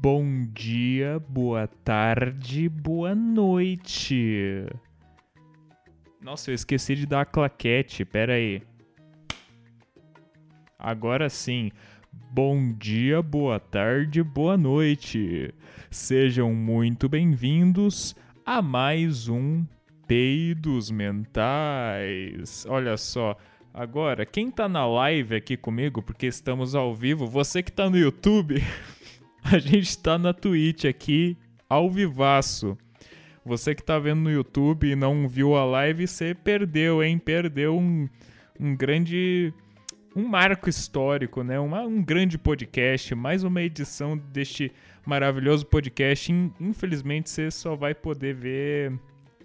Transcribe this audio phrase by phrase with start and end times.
[0.00, 4.64] Bom dia, boa tarde, boa noite.
[6.22, 8.62] Nossa, eu esqueci de dar a claquete, pera aí.
[10.78, 11.72] Agora sim.
[12.30, 15.52] Bom dia, boa tarde, boa noite.
[15.90, 18.14] Sejam muito bem-vindos
[18.46, 19.66] a mais um
[20.06, 22.64] Peidos Mentais.
[22.68, 23.36] Olha só,
[23.74, 27.98] agora, quem tá na live aqui comigo, porque estamos ao vivo, você que tá no
[27.98, 28.62] YouTube,
[29.52, 31.36] a gente tá na Twitch aqui,
[31.68, 32.76] ao vivaço.
[33.44, 37.18] Você que tá vendo no YouTube e não viu a live, você perdeu, hein?
[37.18, 38.08] Perdeu um,
[38.60, 39.52] um grande
[40.14, 41.58] um marco histórico, né?
[41.58, 44.70] Uma, um grande podcast, mais uma edição deste
[45.06, 46.30] maravilhoso podcast.
[46.60, 48.92] Infelizmente, você só vai poder ver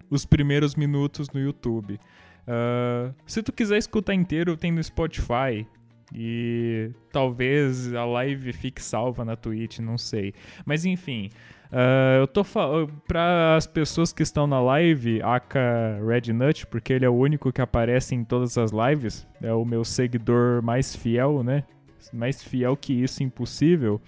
[0.09, 1.99] os primeiros minutos no YouTube.
[2.45, 5.65] Uh, se tu quiser escutar inteiro, tem no Spotify.
[6.13, 10.33] E talvez a live fique salva na Twitch, não sei.
[10.63, 11.29] Mas enfim,
[11.71, 16.93] uh, eu tô falando para as pessoas que estão na live, aka Red Nut, porque
[16.93, 20.95] ele é o único que aparece em todas as lives, é o meu seguidor mais
[20.95, 21.63] fiel, né?
[22.13, 23.99] Mais fiel que isso, impossível.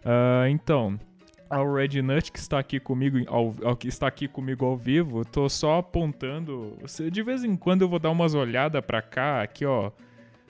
[0.00, 0.98] Uh, então,
[1.48, 5.24] ao Red Nut que está aqui comigo ao, ao, que está aqui comigo ao vivo,
[5.24, 6.76] tô só apontando.
[7.12, 9.92] De vez em quando eu vou dar umas olhadas para cá, aqui ó.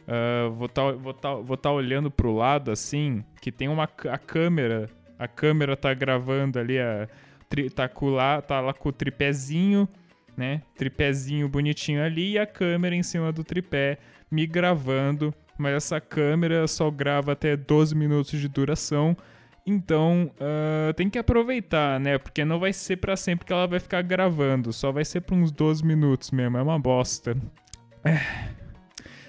[0.09, 3.84] Uh, vou estar tá, vou tá, vou tá olhando pro lado assim, que tem uma
[3.84, 7.06] a câmera, a câmera tá gravando ali a
[7.75, 9.86] tá com lá, tá lá com o tripézinho,
[10.34, 10.62] né?
[10.77, 13.98] Tripézinho bonitinho ali e a câmera em cima do tripé
[14.31, 19.14] me gravando, mas essa câmera só grava até 12 minutos de duração.
[19.67, 22.17] Então, uh, tem que aproveitar, né?
[22.17, 24.73] Porque não vai ser para sempre que ela vai ficar gravando.
[24.73, 26.56] Só vai ser por uns 12 minutos mesmo.
[26.56, 27.36] É uma bosta.
[28.03, 28.58] É.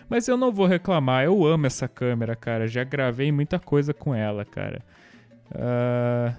[0.10, 1.24] Mas eu não vou reclamar.
[1.24, 2.68] Eu amo essa câmera, cara.
[2.68, 4.82] Já gravei muita coisa com ela, cara.
[5.52, 6.36] Uh,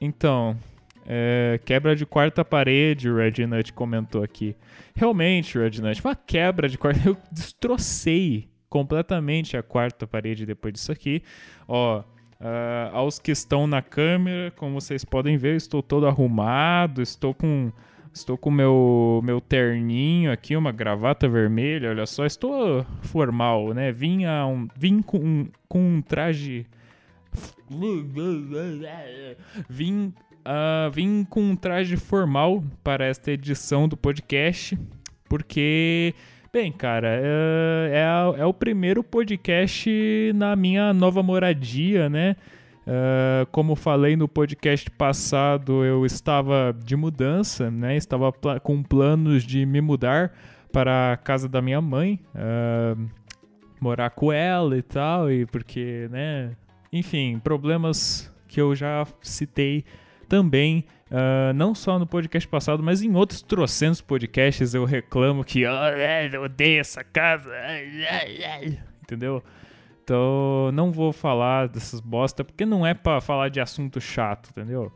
[0.00, 0.56] então,
[1.06, 4.56] é, quebra de quarta parede, o Red Nut comentou aqui.
[4.94, 7.00] Realmente, Red Nut, uma quebra de quarta.
[7.08, 11.22] Eu destrocei completamente a quarta parede depois disso aqui.
[11.66, 12.02] Ó.
[12.40, 17.72] Uh, aos que estão na câmera, como vocês podem ver, estou todo arrumado, estou com
[18.14, 23.90] estou com meu meu terninho aqui, uma gravata vermelha, olha só, estou formal, né?
[23.90, 26.64] Vim, a um, vim com, um, com um traje
[29.68, 30.14] vim
[30.46, 34.78] uh, vim com um traje formal para esta edição do podcast,
[35.28, 36.14] porque
[36.52, 39.90] Bem, cara, é, é, é, o primeiro podcast
[40.36, 42.36] na minha nova moradia, né?
[42.86, 47.96] Uh, como falei no podcast passado, eu estava de mudança, né?
[47.96, 50.32] Estava com planos de me mudar
[50.70, 53.10] para a casa da minha mãe, uh,
[53.80, 56.52] morar com ela e tal, e porque, né?
[56.92, 59.84] Enfim, problemas que eu já citei
[60.28, 60.84] também
[61.14, 65.86] Uh, não só no podcast passado, mas em outros trocentos podcasts eu reclamo que oh,
[66.32, 67.50] eu odeio essa casa.
[69.02, 69.40] Entendeu?
[70.04, 74.92] Então não vou falar dessas bosta porque não é para falar de assunto chato, entendeu?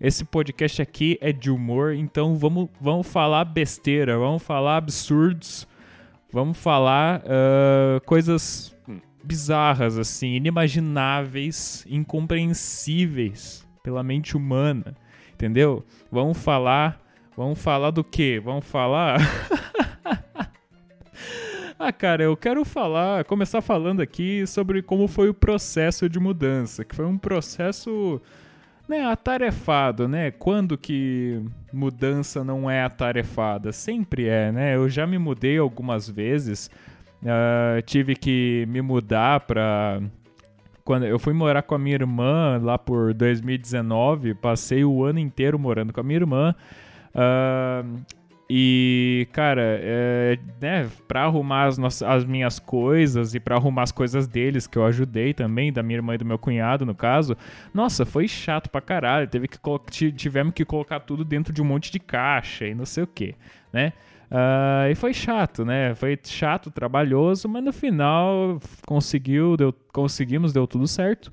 [0.00, 5.68] Esse podcast aqui é de humor, então vamos, vamos falar besteira, vamos falar absurdos,
[6.32, 8.74] vamos falar uh, coisas
[9.22, 14.96] bizarras, assim, inimagináveis, incompreensíveis pela mente humana
[15.40, 15.82] entendeu?
[16.12, 17.00] Vamos falar,
[17.34, 18.40] vamos falar do quê?
[18.44, 19.18] Vamos falar
[21.82, 26.84] Ah, cara, eu quero falar, começar falando aqui sobre como foi o processo de mudança,
[26.84, 28.20] que foi um processo,
[28.86, 30.30] né, atarefado, né?
[30.30, 31.42] Quando que
[31.72, 33.72] mudança não é atarefada?
[33.72, 34.76] Sempre é, né?
[34.76, 36.70] Eu já me mudei algumas vezes,
[37.22, 40.02] uh, tive que me mudar para
[40.84, 45.58] quando eu fui morar com a minha irmã lá por 2019, passei o ano inteiro
[45.58, 46.54] morando com a minha irmã.
[47.14, 48.19] Uh,
[48.52, 53.92] e, cara, é, né, pra arrumar as, nossas, as minhas coisas e pra arrumar as
[53.92, 57.36] coisas deles, que eu ajudei também, da minha irmã e do meu cunhado, no caso,
[57.72, 59.28] nossa, foi chato pra caralho.
[59.28, 59.58] Teve que,
[60.10, 63.36] tivemos que colocar tudo dentro de um monte de caixa e não sei o que,
[63.72, 63.92] né?
[64.32, 65.94] Uh, e foi chato, né?
[65.94, 71.32] Foi chato, trabalhoso, mas no final conseguiu, deu, conseguimos, deu tudo certo.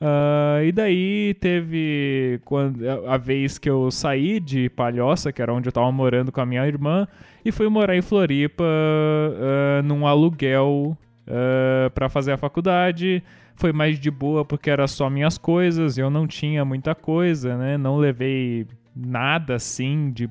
[0.00, 2.78] Uh, e daí teve quando,
[3.08, 6.46] a vez que eu saí de Palhoça, que era onde eu tava morando com a
[6.46, 7.08] minha irmã,
[7.44, 10.96] e fui morar em Floripa uh, num aluguel
[11.26, 13.22] uh, para fazer a faculdade.
[13.54, 17.78] Foi mais de boa porque era só minhas coisas, eu não tinha muita coisa, né?
[17.78, 20.28] Não levei nada assim de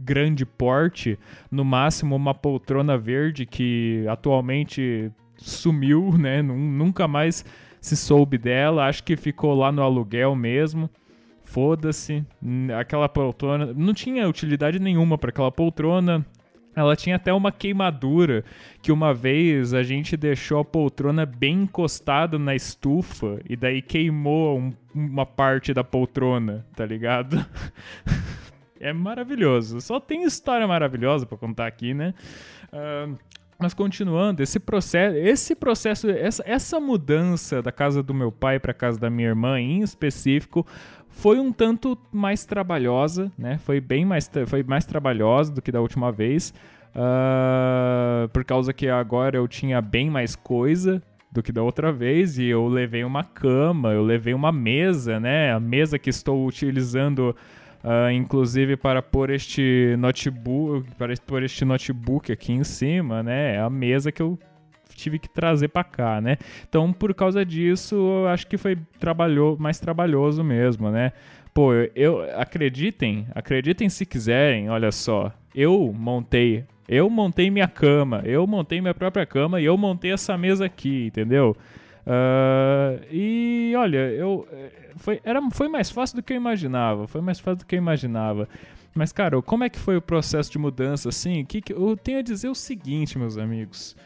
[0.00, 1.16] grande porte,
[1.50, 6.42] no máximo uma poltrona verde que atualmente sumiu, né?
[6.42, 7.44] Nunca mais
[7.84, 10.88] se soube dela, acho que ficou lá no aluguel mesmo.
[11.42, 12.24] Foda-se,
[12.80, 16.24] aquela poltrona não tinha utilidade nenhuma para aquela poltrona.
[16.74, 18.42] Ela tinha até uma queimadura
[18.80, 24.58] que uma vez a gente deixou a poltrona bem encostada na estufa e daí queimou
[24.58, 27.44] um, uma parte da poltrona, tá ligado?
[28.80, 29.82] é maravilhoso.
[29.82, 32.14] Só tem história maravilhosa para contar aqui, né?
[32.72, 33.14] Uh,
[33.58, 38.74] mas continuando, esse processo, esse processo, essa, essa mudança da casa do meu pai para
[38.74, 40.66] casa da minha irmã em específico
[41.08, 43.58] foi um tanto mais trabalhosa, né?
[43.58, 46.52] Foi bem mais, foi mais trabalhosa do que da última vez,
[46.90, 52.38] uh, por causa que agora eu tinha bem mais coisa do que da outra vez
[52.38, 55.52] e eu levei uma cama, eu levei uma mesa, né?
[55.52, 57.34] A mesa que estou utilizando
[57.84, 63.56] Uh, inclusive para pôr este notebook, para pôr este notebook aqui em cima, né?
[63.56, 64.38] É a mesa que eu
[64.94, 66.38] tive que trazer para cá, né?
[66.66, 71.12] Então, por causa disso, eu acho que foi trabalhou, mais trabalhoso mesmo, né?
[71.52, 75.30] Pô, eu, eu acreditem, acreditem se quiserem, olha só.
[75.54, 80.38] Eu montei, eu montei minha cama, eu montei minha própria cama e eu montei essa
[80.38, 81.54] mesa aqui, entendeu?
[82.06, 84.46] Uh, e olha, eu
[84.96, 87.06] foi, era, foi mais fácil do que eu imaginava.
[87.06, 88.48] Foi mais fácil do que eu imaginava.
[88.94, 91.44] Mas, cara, como é que foi o processo de mudança, assim?
[91.44, 93.96] Que, que eu tenho a dizer o seguinte, meus amigos.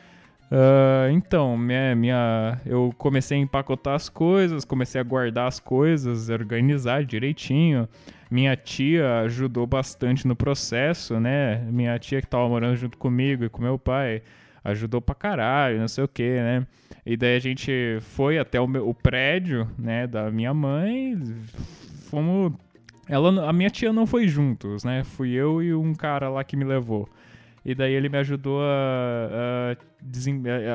[0.51, 6.31] Uh, então, minha, minha, eu comecei a empacotar as coisas, comecei a guardar as coisas,
[6.31, 7.87] organizar direitinho.
[8.31, 11.59] Minha tia ajudou bastante no processo, né?
[11.71, 14.23] Minha tia que tava morando junto comigo e com meu pai
[14.65, 16.67] ajudou pra caralho, não sei o que, né?
[17.05, 21.19] E daí a gente foi até o, meu, o prédio, né, da minha mãe,
[22.11, 22.53] fomos...
[23.09, 25.03] Ela, a minha tia não foi juntos, né?
[25.03, 27.09] Fui eu e um cara lá que me levou.
[27.65, 29.77] E daí ele me ajudou a,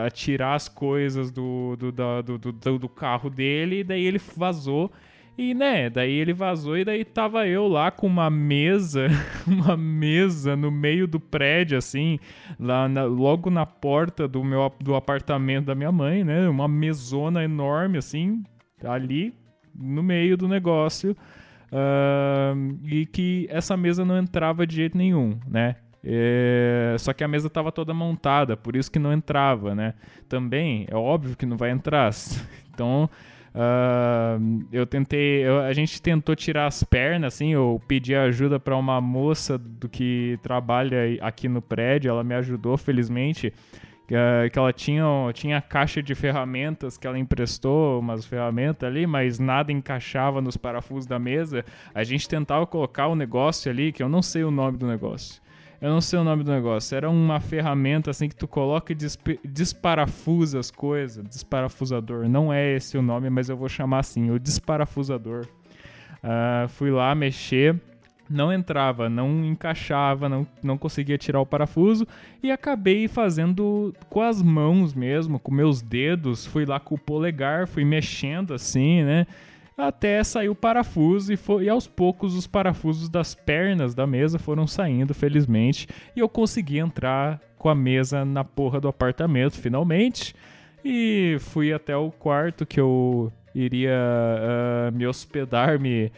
[0.02, 4.20] a, a tirar as coisas do, do, do, do, do carro dele, e daí ele
[4.36, 4.92] vazou.
[5.36, 9.08] E, né, daí ele vazou e daí tava eu lá com uma mesa,
[9.48, 12.20] uma mesa no meio do prédio, assim,
[12.60, 16.48] lá na, logo na porta do meu do apartamento da minha mãe, né?
[16.48, 18.44] Uma mesona enorme, assim,
[18.84, 19.34] ali
[19.74, 21.18] no meio do negócio.
[21.72, 25.78] Uh, e que essa mesa não entrava de jeito nenhum, né?
[26.06, 29.94] É, só que a mesa estava toda montada, por isso que não entrava, né?
[30.28, 32.12] Também é óbvio que não vai entrar.
[32.74, 33.08] Então
[33.54, 38.76] Uh, eu tentei, eu, a gente tentou tirar as pernas, assim, eu pedi ajuda para
[38.76, 43.54] uma moça do que trabalha aqui no prédio, ela me ajudou, felizmente,
[44.08, 49.38] uh, que ela tinha, tinha caixa de ferramentas que ela emprestou, umas ferramentas ali, mas
[49.38, 51.64] nada encaixava nos parafusos da mesa.
[51.94, 55.43] A gente tentava colocar o negócio ali, que eu não sei o nome do negócio.
[55.84, 56.96] Eu não sei o nome do negócio.
[56.96, 58.98] Era uma ferramenta assim que tu coloca e
[59.44, 61.22] desparafusa as coisas.
[61.26, 62.30] Desparafusador.
[62.30, 65.46] Não é esse o nome, mas eu vou chamar assim: o desparafusador.
[66.24, 67.78] Uh, fui lá mexer.
[68.30, 72.08] Não entrava, não encaixava, não, não conseguia tirar o parafuso
[72.42, 76.46] e acabei fazendo com as mãos mesmo, com meus dedos.
[76.46, 79.28] Fui lá com o polegar, fui mexendo assim, né?
[79.78, 84.38] Até sair o parafuso e, foi, e aos poucos os parafusos das pernas da mesa
[84.38, 90.36] foram saindo, felizmente, e eu consegui entrar com a mesa na porra do apartamento, finalmente,
[90.84, 96.12] e fui até o quarto que eu iria uh, me hospedar, me,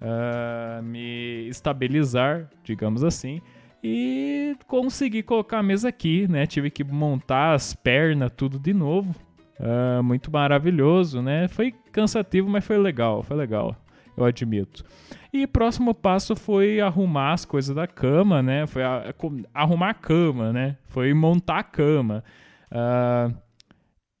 [0.00, 3.40] uh, me estabilizar, digamos assim,
[3.82, 6.46] e consegui colocar a mesa aqui, né?
[6.46, 9.14] Tive que montar as pernas, tudo de novo,
[9.60, 11.46] Uh, muito maravilhoso, né?
[11.46, 13.76] Foi cansativo, mas foi legal, foi legal,
[14.16, 14.82] eu admito.
[15.30, 18.66] E próximo passo foi arrumar as coisas da cama, né?
[18.66, 19.10] Foi a,
[19.54, 20.78] a, arrumar a cama, né?
[20.86, 22.24] Foi montar a cama.
[22.72, 23.36] Uh,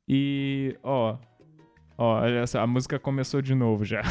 [0.06, 1.16] e, ó,
[1.96, 2.20] ó,
[2.58, 4.02] a música começou de novo já.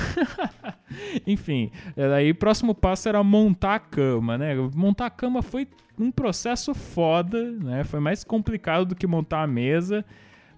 [1.27, 1.69] Enfim,
[2.17, 4.55] aí próximo passo era montar a cama, né?
[4.74, 5.67] Montar a cama foi
[6.00, 7.83] um processo foda, né?
[7.83, 10.03] Foi mais complicado do que montar a mesa.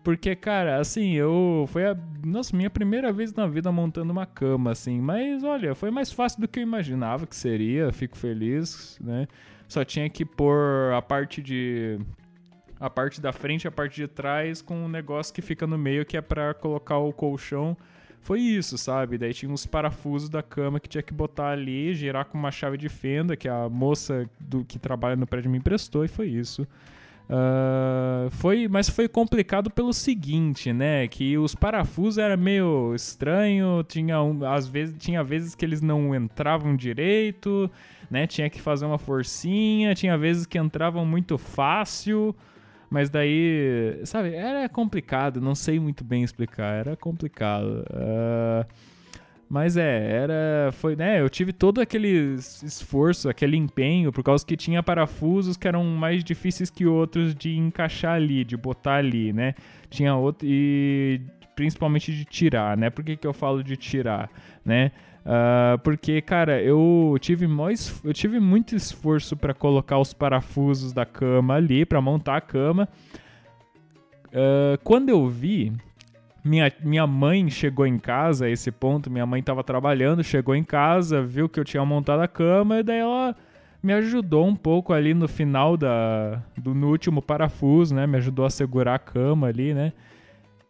[0.03, 1.65] Porque, cara, assim, eu.
[1.67, 1.98] Foi a.
[2.24, 5.00] Nossa, minha primeira vez na vida montando uma cama, assim.
[5.00, 7.91] Mas, olha, foi mais fácil do que eu imaginava que seria.
[7.91, 9.27] Fico feliz, né?
[9.67, 12.00] Só tinha que pôr a parte de.
[12.79, 15.77] A parte da frente e a parte de trás com um negócio que fica no
[15.77, 17.77] meio que é para colocar o colchão.
[18.22, 19.20] Foi isso, sabe?
[19.20, 22.77] Daí tinha uns parafusos da cama que tinha que botar ali, girar com uma chave
[22.77, 26.67] de fenda que a moça do que trabalha no prédio me emprestou e foi isso.
[27.32, 31.08] Uh, foi, mas foi complicado pelo seguinte, né?
[31.08, 36.14] Que os parafusos era meio estranho, tinha um, às vezes tinha vezes que eles não
[36.14, 37.72] entravam direito,
[38.10, 38.28] né?
[38.28, 42.36] Tinha que fazer uma forcinha, tinha vezes que entravam muito fácil.
[42.90, 47.86] Mas daí, sabe, era complicado, não sei muito bem explicar, era complicado.
[47.90, 48.66] Uh,
[49.51, 50.72] mas é, era.
[50.72, 51.20] Foi, né?
[51.20, 56.24] Eu tive todo aquele esforço, aquele empenho, por causa que tinha parafusos que eram mais
[56.24, 59.53] difíceis que outros de encaixar ali, de botar ali, né?
[59.89, 60.48] Tinha outro.
[60.50, 61.20] E
[61.53, 62.89] principalmente de tirar, né?
[62.89, 64.29] Por que, que eu falo de tirar,
[64.63, 64.93] né?
[65.25, 71.05] Uh, porque, cara, eu tive, mais, eu tive muito esforço para colocar os parafusos da
[71.05, 72.88] cama ali, para montar a cama.
[74.27, 75.74] Uh, quando eu vi,
[76.44, 80.64] minha, minha mãe chegou em casa a esse ponto, minha mãe estava trabalhando, chegou em
[80.64, 83.36] casa, viu que eu tinha montado a cama, e daí ela
[83.82, 88.06] me ajudou um pouco ali no final da, do no último parafuso, né?
[88.06, 89.94] Me ajudou a segurar a cama ali, né?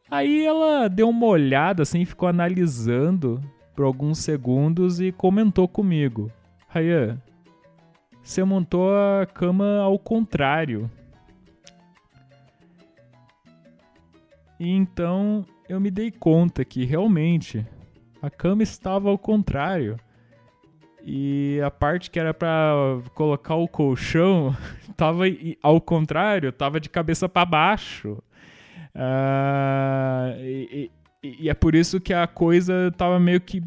[0.10, 3.42] Aí ela deu uma olhada assim, ficou analisando
[3.76, 6.32] por alguns segundos e comentou comigo:
[6.70, 7.18] Ryan,
[8.22, 10.90] você montou a cama ao contrário.
[14.60, 17.66] Então eu me dei conta que realmente
[18.22, 19.98] a cama estava ao contrário.
[21.04, 24.56] E a parte que era para colocar o colchão
[24.90, 25.24] estava
[25.64, 28.22] ao contrário, estava de cabeça para baixo.
[28.94, 30.92] Uh, e,
[31.24, 33.62] e, e, é por isso que a coisa tava meio que.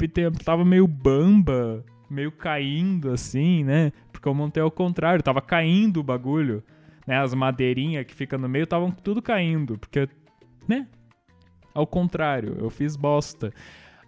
[0.45, 3.91] tava meio bamba, meio caindo assim, né?
[4.11, 6.63] Porque eu montei ao contrário, tava caindo o bagulho.
[7.07, 7.17] Né?
[7.17, 9.77] As madeirinhas que ficam no meio estavam tudo caindo.
[9.79, 10.07] Porque,
[10.67, 10.87] né?
[11.75, 13.51] Ao contrário, eu fiz bosta.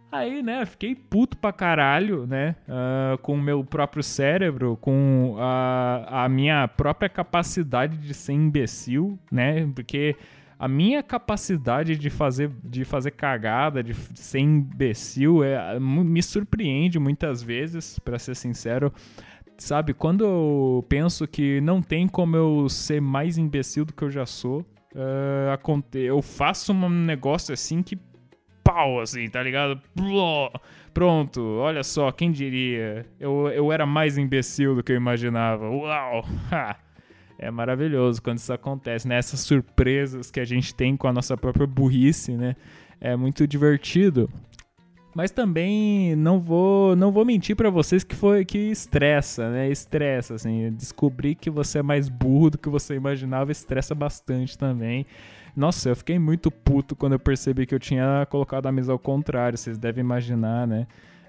[0.09, 6.23] Aí, né, fiquei puto pra caralho, né, uh, com o meu próprio cérebro, com a,
[6.23, 10.15] a minha própria capacidade de ser imbecil, né, porque
[10.57, 17.43] a minha capacidade de fazer, de fazer cagada, de ser imbecil, é, me surpreende muitas
[17.43, 18.91] vezes, para ser sincero.
[19.57, 24.09] Sabe, quando eu penso que não tem como eu ser mais imbecil do que eu
[24.09, 24.65] já sou,
[24.95, 27.97] uh, eu faço um negócio assim que
[28.63, 29.81] pau, assim, tá ligado?
[30.93, 33.05] Pronto, olha só, quem diria?
[33.19, 35.69] Eu, eu era mais imbecil do que eu imaginava.
[35.69, 36.25] Uau!
[36.51, 36.77] Ha
[37.39, 39.15] é maravilhoso quando isso acontece, né?
[39.17, 42.55] Essas surpresas que a gente tem com a nossa própria burrice, né?
[42.99, 44.27] É muito divertido.
[45.17, 49.67] Mas também não vou, não vou mentir para vocês que foi que estressa, né?
[49.67, 55.07] Estressa assim, descobrir que você é mais burro do que você imaginava estressa bastante também.
[55.55, 58.99] Nossa, eu fiquei muito puto quando eu percebi que eu tinha colocado a mesa ao
[58.99, 60.85] contrário, vocês devem imaginar, né?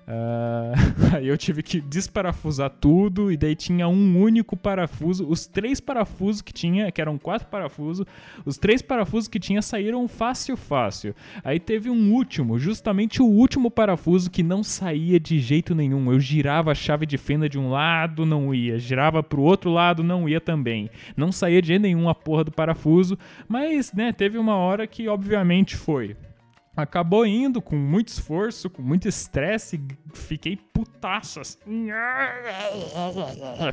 [0.08, 5.28] Uh, aí eu tive que desparafusar tudo e daí tinha um único parafuso.
[5.28, 8.06] Os três parafusos que tinha, que eram quatro parafusos,
[8.44, 11.14] os três parafusos que tinha saíram fácil, fácil.
[11.44, 16.10] Aí teve um último, justamente o último parafuso que não saía de jeito nenhum.
[16.10, 18.78] Eu girava a chave de fenda de um lado, não ia.
[18.78, 20.88] Girava pro outro lado, não ia também.
[21.14, 25.06] Não saía de jeito nenhum a porra do parafuso, mas, né, teve uma hora que
[25.06, 26.16] obviamente foi
[26.82, 29.80] acabou indo com muito esforço, com muito estresse,
[30.14, 31.58] fiquei putaço assim.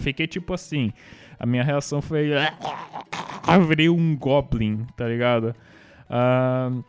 [0.01, 0.91] Fiquei tipo assim.
[1.39, 2.29] A minha reação foi.
[3.67, 5.55] Virei um Goblin, tá ligado?
[6.09, 6.83] Uh,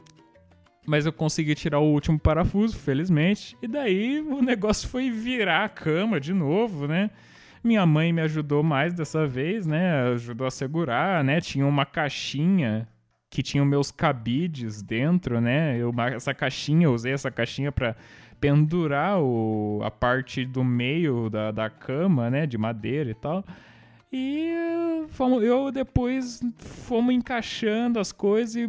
[0.86, 3.56] mas eu consegui tirar o último parafuso, felizmente.
[3.60, 7.10] E daí o negócio foi virar a cama de novo, né?
[7.62, 10.12] Minha mãe me ajudou mais dessa vez, né?
[10.12, 11.40] Ajudou a segurar, né?
[11.40, 12.88] Tinha uma caixinha
[13.36, 15.76] que tinham meus cabides dentro, né?
[15.76, 17.94] Eu, essa caixinha, eu usei essa caixinha para
[18.40, 22.46] pendurar o, a parte do meio da, da cama, né?
[22.46, 23.44] De madeira e tal.
[24.10, 28.66] E fomos, eu depois fomos encaixando as coisas e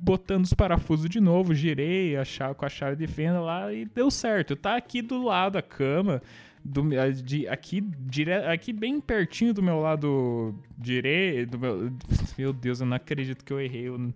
[0.00, 1.52] botando os parafusos de novo.
[1.52, 4.54] Girei a chave, com a chave de fenda lá e deu certo.
[4.54, 6.22] Tá aqui do lado da cama
[6.64, 6.82] do,
[7.22, 11.58] de, aqui, dire, aqui bem pertinho do meu lado direito.
[11.58, 11.92] Meu,
[12.36, 14.14] meu Deus, eu não acredito que eu errei o,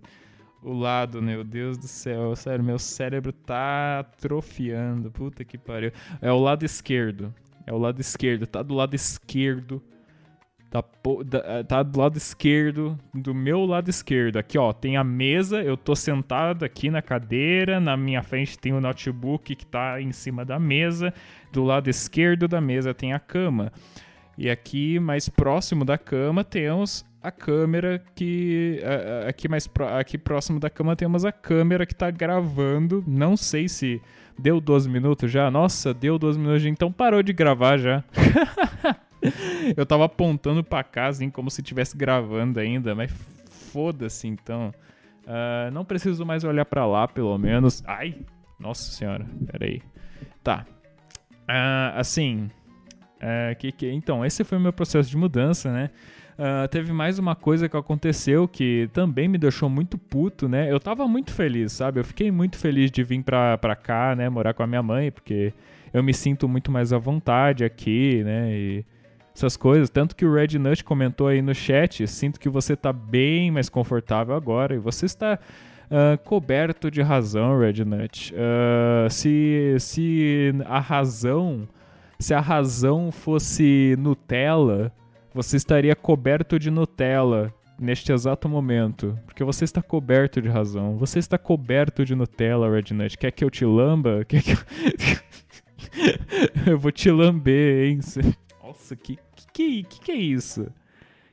[0.61, 2.35] o lado, meu Deus do céu.
[2.35, 5.11] Sério, meu cérebro tá atrofiando.
[5.11, 5.91] Puta que pariu.
[6.21, 7.33] É o lado esquerdo.
[7.65, 8.45] É o lado esquerdo.
[8.45, 9.81] Tá do lado esquerdo
[10.73, 10.83] Tá,
[11.43, 14.37] eh, tá do lado esquerdo, do meu lado esquerdo.
[14.37, 18.73] Aqui, ó, tem a mesa, eu tô sentado aqui na cadeira, na minha frente tem
[18.73, 21.13] o notebook que tá em cima da mesa,
[21.51, 23.71] do lado esquerdo da mesa tem a cama.
[24.35, 28.79] E aqui, mais próximo da cama, temos a câmera que.
[28.81, 33.03] Eh, eh, aqui, mais aqui próximo da cama temos a câmera que tá gravando.
[33.05, 34.01] Não sei se
[34.39, 35.51] deu 12 minutos já.
[35.51, 38.03] Nossa, deu 12 minutos, então parou de gravar já.
[39.75, 43.11] eu tava apontando pra cá, assim, como se estivesse gravando ainda, mas
[43.71, 44.73] foda-se então.
[45.23, 47.83] Uh, não preciso mais olhar para lá, pelo menos.
[47.85, 48.15] Ai,
[48.59, 49.81] nossa senhora, peraí.
[50.43, 50.65] Tá.
[51.43, 52.49] Uh, assim.
[53.17, 55.89] Uh, que, que, então, esse foi o meu processo de mudança, né?
[56.33, 60.69] Uh, teve mais uma coisa que aconteceu que também me deixou muito puto, né?
[60.71, 61.99] Eu tava muito feliz, sabe?
[61.99, 64.27] Eu fiquei muito feliz de vir pra, pra cá, né?
[64.29, 65.53] Morar com a minha mãe, porque
[65.93, 68.51] eu me sinto muito mais à vontade aqui, né?
[68.51, 68.85] E
[69.35, 69.89] essas coisas.
[69.89, 73.69] Tanto que o Red Nut comentou aí no chat: sinto que você tá bem mais
[73.69, 75.39] confortável agora e você está.
[75.91, 78.33] Uh, coberto de razão, Red Nut.
[78.33, 81.67] Uh, se, se a razão,
[82.17, 84.91] se a razão fosse Nutella,
[85.33, 89.19] você estaria coberto de Nutella neste exato momento.
[89.25, 90.97] Porque você está coberto de razão.
[90.97, 93.17] Você está coberto de Nutella, Rednut.
[93.17, 94.25] Quer que eu te lamba?
[94.25, 94.57] Quer que eu...
[96.73, 97.99] eu vou te lamber, hein?
[98.73, 99.19] Nossa, que
[99.53, 100.65] que, que, que é isso?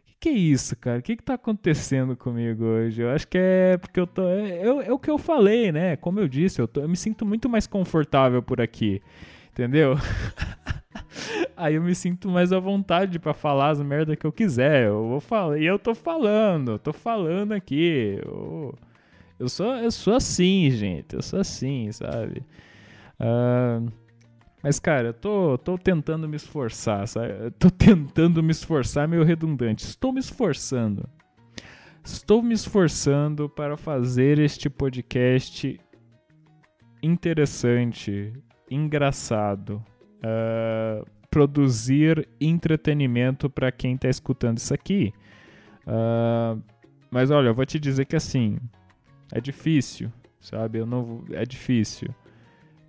[0.04, 0.99] Que que é isso, cara?
[0.99, 3.00] O que que tá acontecendo comigo hoje?
[3.00, 4.28] Eu acho que é porque eu tô...
[4.28, 5.97] É, é, é o que eu falei, né?
[5.97, 9.00] Como eu disse, eu, tô, eu me sinto muito mais confortável por aqui.
[9.52, 9.97] Entendeu?
[11.56, 14.88] Aí eu me sinto mais à vontade para falar as merdas que eu quiser.
[14.88, 15.59] Eu vou falar.
[15.59, 18.20] E eu tô falando, tô falando aqui.
[18.23, 18.75] Eu,
[19.38, 21.16] eu, sou, eu sou assim, gente.
[21.16, 22.44] Eu sou assim, sabe?
[23.18, 23.90] Uh,
[24.62, 27.50] mas, cara, eu tô, tô tentando me esforçar, sabe?
[27.59, 29.85] Tô tentando me esforçar, meio redundante.
[29.85, 31.09] Estou me esforçando.
[32.05, 35.79] Estou me esforçando para fazer este podcast
[37.02, 38.33] interessante,
[38.71, 39.83] engraçado,
[40.19, 45.12] uh, produzir entretenimento para quem está escutando isso aqui.
[45.87, 46.62] Uh,
[47.11, 48.59] mas olha, eu vou te dizer que assim,
[49.33, 50.79] é difícil, sabe?
[50.79, 52.14] Eu não, é difícil.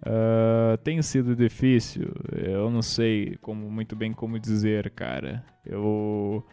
[0.03, 5.43] Uh, tem sido difícil, eu não sei como muito bem como dizer, cara.
[5.65, 6.45] Eu.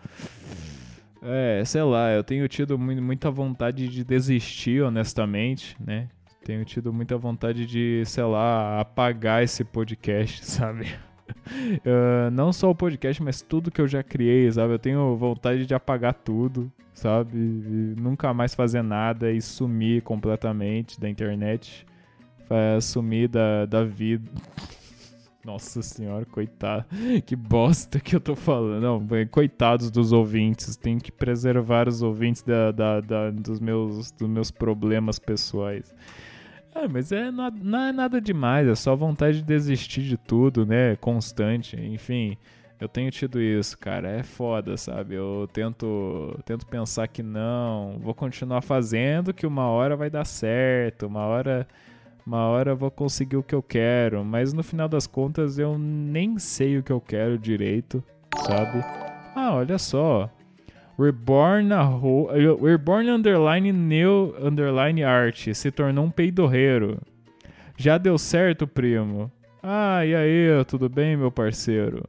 [1.23, 6.09] É, sei lá, eu tenho tido muita vontade de desistir, honestamente, né?
[6.49, 10.87] tenho tido muita vontade de, sei lá, apagar esse podcast, sabe?
[11.85, 14.73] Uh, não só o podcast, mas tudo que eu já criei, sabe?
[14.73, 17.37] Eu tenho vontade de apagar tudo, sabe?
[17.37, 21.87] E nunca mais fazer nada e sumir completamente da internet.
[22.81, 24.31] Sumir da, da vida.
[25.45, 26.85] Nossa senhora, coitado.
[27.25, 28.83] Que bosta que eu tô falando.
[28.83, 30.77] Não, coitados dos ouvintes.
[30.77, 35.94] Tem que preservar os ouvintes da, da, da, dos, meus, dos meus problemas pessoais.
[36.75, 40.64] É, mas é, não, não é nada demais, é só vontade de desistir de tudo,
[40.64, 40.94] né?
[40.96, 42.37] Constante, enfim.
[42.81, 45.16] Eu tenho tido isso, cara, é foda, sabe?
[45.16, 51.07] Eu tento, tento pensar que não, vou continuar fazendo, que uma hora vai dar certo,
[51.07, 51.66] uma hora,
[52.29, 55.79] uma hora eu vou conseguir o que eu quero, mas no final das contas eu
[55.79, 58.05] nem sei o que eu quero direito,
[58.37, 58.85] sabe?
[59.35, 60.31] Ah, olha só,
[60.99, 61.71] Reborn,
[62.62, 67.01] Reborn Underline New Underline Art se tornou um peidorreiro.
[67.79, 69.33] Já deu certo, primo?
[69.62, 72.05] Ah, e aí, tudo bem, meu parceiro?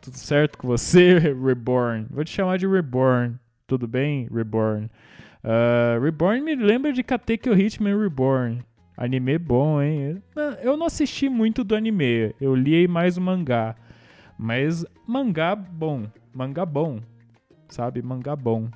[0.00, 2.06] Tudo certo com você, Reborn?
[2.08, 3.34] Vou te chamar de Reborn.
[3.66, 4.88] Tudo bem, Reborn?
[5.42, 8.62] Uh, Reborn me lembra de Katekyo Hitman Reborn.
[8.96, 10.22] Anime bom, hein?
[10.62, 13.74] Eu não assisti muito do anime, eu li mais o mangá.
[14.38, 17.00] Mas mangá bom, mangá bom
[17.74, 18.00] sabe?
[18.02, 18.68] Mangá bom.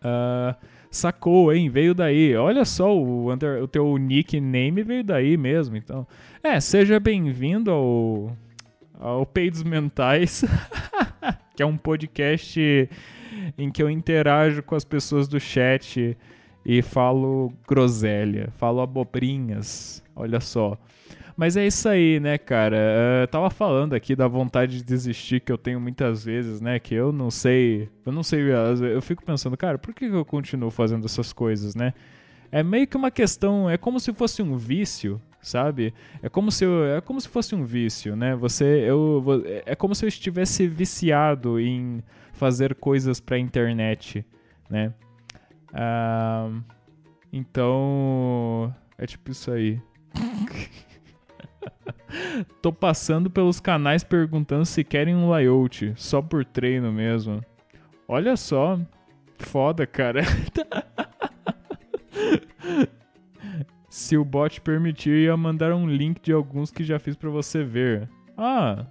[0.00, 0.54] Uh,
[0.90, 1.68] sacou, hein?
[1.68, 2.36] Veio daí.
[2.36, 5.76] Olha só, o, under, o teu nickname veio daí mesmo.
[5.76, 6.06] Então,
[6.42, 8.36] é, seja bem-vindo ao,
[8.98, 10.44] ao Peidos Mentais,
[11.56, 12.88] que é um podcast
[13.58, 16.16] em que eu interajo com as pessoas do chat
[16.64, 20.02] e falo groselha, falo abobrinhas.
[20.16, 20.78] Olha só.
[21.36, 22.76] Mas é isso aí, né, cara?
[23.22, 26.78] Eu tava falando aqui da vontade de desistir que eu tenho muitas vezes, né?
[26.78, 27.88] Que eu não sei.
[28.06, 28.40] Eu não sei.
[28.94, 31.92] Eu fico pensando, cara, por que eu continuo fazendo essas coisas, né?
[32.52, 33.68] É meio que uma questão.
[33.68, 35.92] É como se fosse um vício, sabe?
[36.22, 38.36] É como se eu, é como se fosse um vício, né?
[38.36, 42.00] Você eu é como se eu estivesse viciado em
[42.32, 44.24] fazer coisas para internet,
[44.70, 44.92] né?
[45.74, 46.48] Ah,
[47.32, 49.80] então é tipo isso aí.
[52.62, 57.44] Tô passando pelos canais perguntando se querem um layout, só por treino mesmo.
[58.06, 58.78] Olha só,
[59.36, 60.22] foda, cara.
[63.90, 67.64] se o bot permitir, ia mandar um link de alguns que já fiz para você
[67.64, 68.08] ver.
[68.36, 68.86] Ah,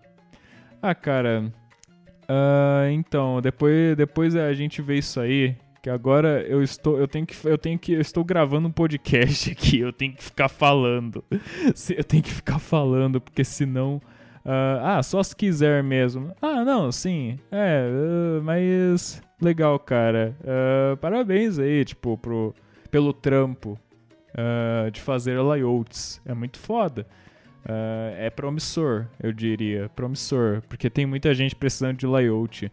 [0.82, 1.50] ah, cara.
[2.24, 7.26] Uh, então, depois, depois a gente vê isso aí que agora eu estou eu tenho
[7.26, 11.24] que eu tenho que eu estou gravando um podcast aqui eu tenho que ficar falando.
[11.96, 14.02] Eu tenho que ficar falando porque senão
[14.46, 16.34] uh, ah só se quiser mesmo.
[16.42, 20.34] Ah não sim é uh, mas legal cara.
[20.40, 22.56] Uh, parabéns aí tipo pro
[22.90, 23.78] pelo trampo
[24.92, 26.20] de fazer layouts.
[26.26, 27.06] É muito foda.
[28.18, 32.72] É promissor eu diria promissor porque tem muita gente precisando de layout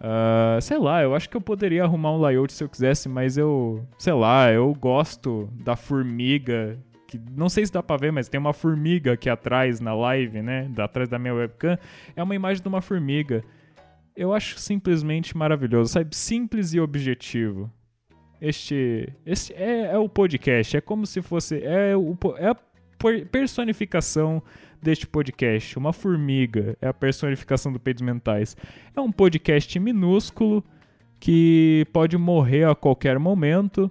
[0.00, 3.36] Uh, sei lá, eu acho que eu poderia arrumar um layout se eu quisesse, mas
[3.36, 6.78] eu, sei lá, eu gosto da formiga.
[7.06, 10.40] Que, não sei se dá pra ver, mas tem uma formiga aqui atrás na live,
[10.40, 10.70] né?
[10.78, 11.78] Atrás da minha webcam.
[12.16, 13.44] É uma imagem de uma formiga.
[14.16, 16.16] Eu acho simplesmente maravilhoso, sabe?
[16.16, 17.70] Simples e objetivo.
[18.40, 21.62] Este, este é, é o podcast, é como se fosse.
[21.62, 22.56] É, o, é a
[23.30, 24.42] personificação
[24.82, 25.78] deste podcast.
[25.78, 28.56] Uma formiga é a personificação do Peitos Mentais.
[28.94, 30.64] É um podcast minúsculo
[31.18, 33.90] que pode morrer a qualquer momento.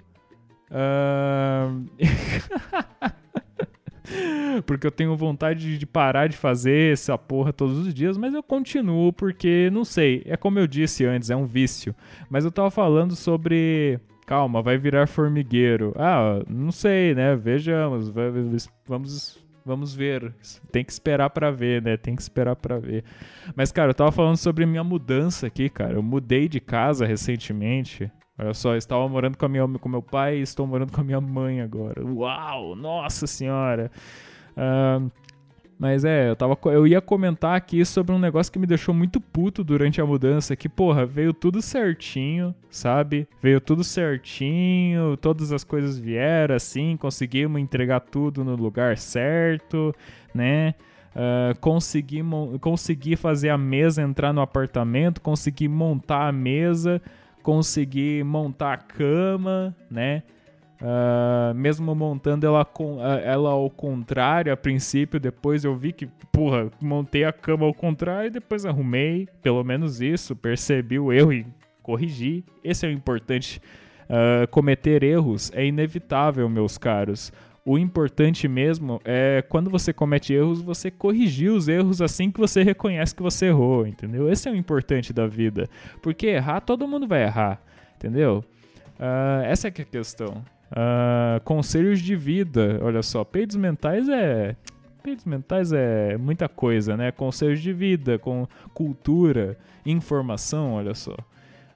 [0.71, 1.85] Uh...
[4.65, 8.41] porque eu tenho vontade de parar de fazer essa porra todos os dias, mas eu
[8.41, 11.95] continuo porque, não sei, é como eu disse antes, é um vício.
[12.29, 13.99] Mas eu tava falando sobre.
[14.25, 15.93] Calma, vai virar formigueiro.
[15.97, 17.35] Ah, não sei, né?
[17.35, 18.11] Vejamos,
[18.87, 20.33] vamos Vamos ver.
[20.71, 21.95] Tem que esperar para ver, né?
[21.95, 23.03] Tem que esperar para ver.
[23.55, 25.93] Mas, cara, eu tava falando sobre minha mudança aqui, cara.
[25.93, 28.11] Eu mudei de casa recentemente.
[28.35, 31.01] Olha só, eu estava morando com, a minha, com meu pai e estou morando com
[31.01, 32.03] a minha mãe agora.
[32.03, 32.75] Uau!
[32.75, 33.91] Nossa Senhora!
[34.57, 35.11] Uh,
[35.79, 39.21] mas é, eu, tava, eu ia comentar aqui sobre um negócio que me deixou muito
[39.21, 43.25] puto durante a mudança, que, porra, veio tudo certinho, sabe?
[43.41, 49.95] Veio tudo certinho, todas as coisas vieram assim, conseguimos entregar tudo no lugar certo,
[50.35, 50.75] né?
[51.15, 52.21] Uh, consegui,
[52.59, 57.01] consegui fazer a mesa entrar no apartamento, consegui montar a mesa,
[57.41, 60.23] consegui montar a cama, né?
[60.81, 66.07] Uh, mesmo montando ela, com, uh, ela ao contrário a princípio, depois eu vi que,
[66.31, 71.45] porra, montei a cama ao contrário depois arrumei, pelo menos isso, percebi o erro e
[71.83, 72.45] corrigi.
[72.63, 73.61] Esse é o importante.
[74.05, 77.31] Uh, cometer erros é inevitável, meus caros.
[77.65, 82.63] O importante mesmo é quando você comete erros, você corrigir os erros assim que você
[82.63, 84.31] reconhece que você errou, entendeu?
[84.31, 85.69] Esse é o importante da vida.
[86.01, 87.61] Porque errar, todo mundo vai errar,
[87.97, 88.43] entendeu?
[89.45, 90.43] essa é é a questão.
[90.71, 94.55] Uh, conselhos de vida, olha só, peidos mentais é.
[95.01, 97.11] Peidos mentais é muita coisa, né?
[97.11, 101.15] Conselhos de vida, com cultura, informação, olha só.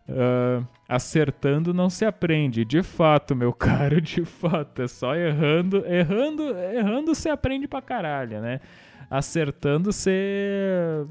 [0.07, 2.65] Uh, acertando não se aprende.
[2.65, 4.81] De fato, meu caro, de fato.
[4.81, 5.85] É só errando.
[5.85, 8.59] Errando, errando se aprende pra caralho, né?
[9.09, 11.05] Acertando você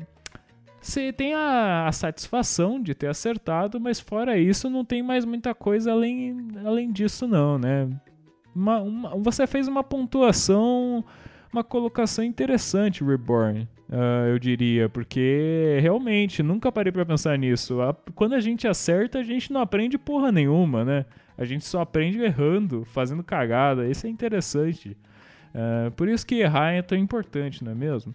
[0.83, 5.55] você tem a, a, satisfação de ter acertado, mas fora isso não tem mais muita
[5.55, 7.89] coisa além, além disso não, né?
[8.55, 11.05] Uma, uma, você fez uma pontuação,
[11.53, 17.81] uma colocação interessante, Reborn, uh, eu diria, porque realmente nunca parei para pensar nisso.
[17.81, 21.07] A, quando a gente acerta, a gente não aprende porra nenhuma, né?
[21.39, 23.89] A gente só aprende errando, fazendo cagada.
[23.89, 24.97] Isso é interessante.
[25.55, 28.15] Uh, por isso que errar é tão importante, não é mesmo?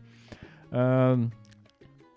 [0.71, 1.30] Uh,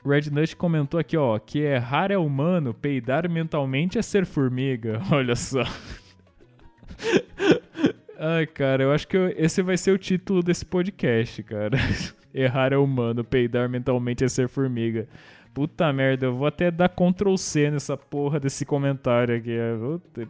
[0.04, 5.00] Red Nut comentou aqui, ó, que errar é humano, peidar mentalmente é ser formiga.
[5.12, 5.62] Olha só.
[8.18, 11.78] Ai, cara, eu acho que eu, esse vai ser o título desse podcast, cara.
[12.32, 15.08] errar é humano, peidar mentalmente é ser formiga.
[15.52, 19.56] Puta merda, eu vou até dar Ctrl C nessa porra desse comentário aqui,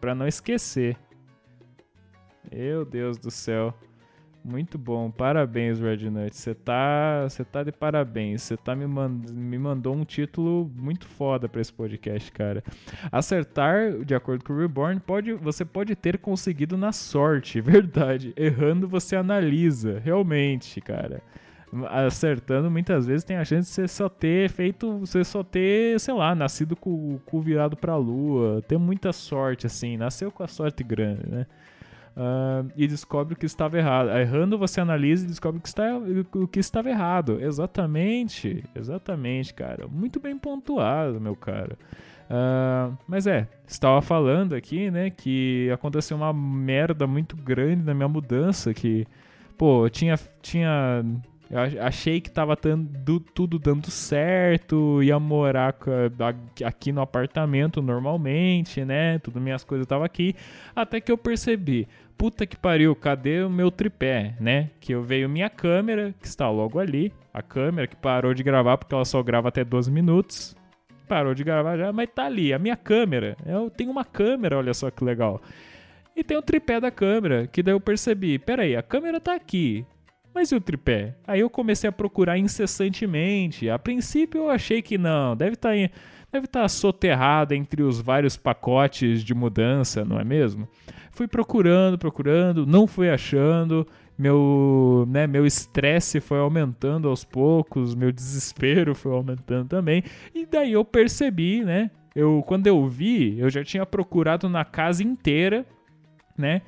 [0.01, 0.97] pra não esquecer.
[2.51, 3.75] Meu Deus do céu.
[4.43, 6.35] Muito bom, parabéns, Red Nut.
[6.35, 8.43] Você tá, você tá de parabéns.
[8.43, 12.65] Você tá me, mand me mandou um título muito foda para esse podcast, cara.
[13.13, 18.33] Acertar, de acordo com o Reborn, pode, você pode ter conseguido na sorte, verdade.
[18.35, 21.23] Errando, você analisa, realmente, cara.
[21.89, 26.15] Acertando, muitas vezes tem a chance de você só ter feito, você só ter, sei
[26.15, 30.49] lá, nascido com o cu virado pra lua, ter muita sorte, assim, nasceu com a
[30.49, 31.47] sorte grande, né?
[32.21, 34.11] Uh, e descobre o que estava errado.
[34.11, 35.85] Errando, você analisa e descobre o que, está,
[36.35, 37.41] o que estava errado.
[37.41, 39.89] Exatamente, exatamente, cara.
[39.89, 41.79] Muito bem pontuado, meu cara.
[42.29, 48.09] Uh, mas é, estava falando aqui, né, que aconteceu uma merda muito grande na minha
[48.09, 49.05] mudança, que,
[49.59, 51.03] pô, tinha, tinha
[51.51, 55.75] eu achei que tava tando, tudo dando certo, ia morar
[56.65, 59.19] aqui no apartamento normalmente, né?
[59.19, 60.37] Tudo minhas coisas estavam aqui.
[60.77, 61.89] Até que eu percebi,
[62.21, 64.69] puta que pariu, cadê o meu tripé, né?
[64.79, 67.11] Que eu veio minha câmera, que está logo ali.
[67.33, 70.55] A câmera que parou de gravar porque ela só grava até 12 minutos.
[71.09, 73.39] Parou de gravar já, mas tá ali, a minha câmera.
[73.47, 75.41] Eu tenho uma câmera, olha só que legal.
[76.15, 79.87] E tem o tripé da câmera, que daí eu percebi, peraí, a câmera tá aqui.
[80.35, 81.15] Mas e o tripé?
[81.27, 83.71] Aí eu comecei a procurar incessantemente.
[83.71, 85.91] A princípio eu achei que não, deve estar tá
[86.33, 90.69] deve estar tá soterrado entre os vários pacotes de mudança, não é mesmo?
[91.11, 93.87] Fui procurando, procurando, não fui achando.
[94.17, 100.05] Meu, né, meu estresse foi aumentando aos poucos, meu desespero foi aumentando também.
[100.35, 105.03] E daí eu percebi, né, eu quando eu vi, eu já tinha procurado na casa
[105.03, 105.65] inteira,
[106.37, 106.61] né?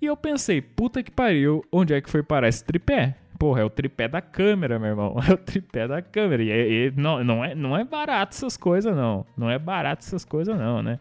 [0.00, 3.17] E eu pensei, puta que pariu, onde é que foi parar esse tripé?
[3.38, 5.16] Porra, é o tripé da câmera, meu irmão.
[5.28, 6.42] É o tripé da câmera.
[6.42, 9.24] E, e não, não, é, não é barato essas coisas, não.
[9.36, 10.98] Não é barato essas coisas, não, né?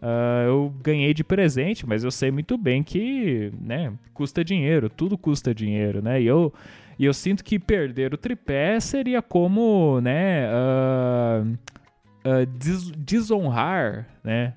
[0.00, 5.18] Uh, eu ganhei de presente, mas eu sei muito bem que, né, custa dinheiro, tudo
[5.18, 6.22] custa dinheiro, né?
[6.22, 6.54] E eu,
[6.96, 11.48] e eu sinto que perder o tripé seria como, né, uh,
[12.24, 14.54] uh, des desonrar, né,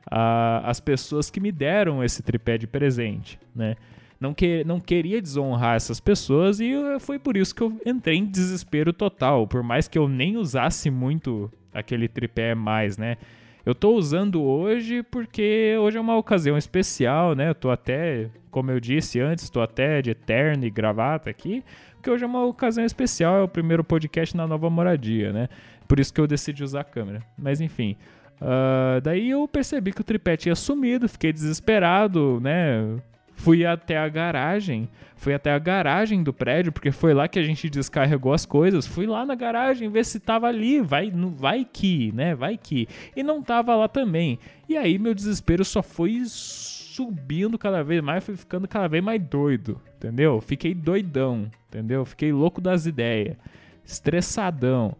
[0.63, 3.75] as pessoas que me deram esse tripé de presente, né?
[4.21, 8.25] Não, que, não queria desonrar essas pessoas e foi por isso que eu entrei em
[8.25, 13.17] desespero total, por mais que eu nem usasse muito aquele tripé mais, né?
[13.65, 17.49] Eu tô usando hoje porque hoje é uma ocasião especial, né?
[17.49, 21.63] Eu tô até, como eu disse antes, tô até de terno e gravata aqui,
[21.95, 25.49] porque hoje é uma ocasião especial, é o primeiro podcast na nova moradia, né?
[25.87, 27.23] Por isso que eu decidi usar a câmera.
[27.35, 27.97] Mas enfim,
[28.39, 32.97] uh, daí eu percebi que o tripé tinha sumido, fiquei desesperado, né?
[33.35, 37.43] Fui até a garagem, fui até a garagem do prédio, porque foi lá que a
[37.43, 38.85] gente descarregou as coisas.
[38.85, 42.35] Fui lá na garagem ver se tava ali, vai, vai que, né?
[42.35, 42.87] Vai que.
[43.15, 44.37] E não tava lá também.
[44.69, 49.21] E aí meu desespero só foi subindo cada vez mais, fui ficando cada vez mais
[49.21, 50.41] doido, entendeu?
[50.41, 52.05] Fiquei doidão, entendeu?
[52.05, 53.37] Fiquei louco das ideias,
[53.83, 54.95] estressadão.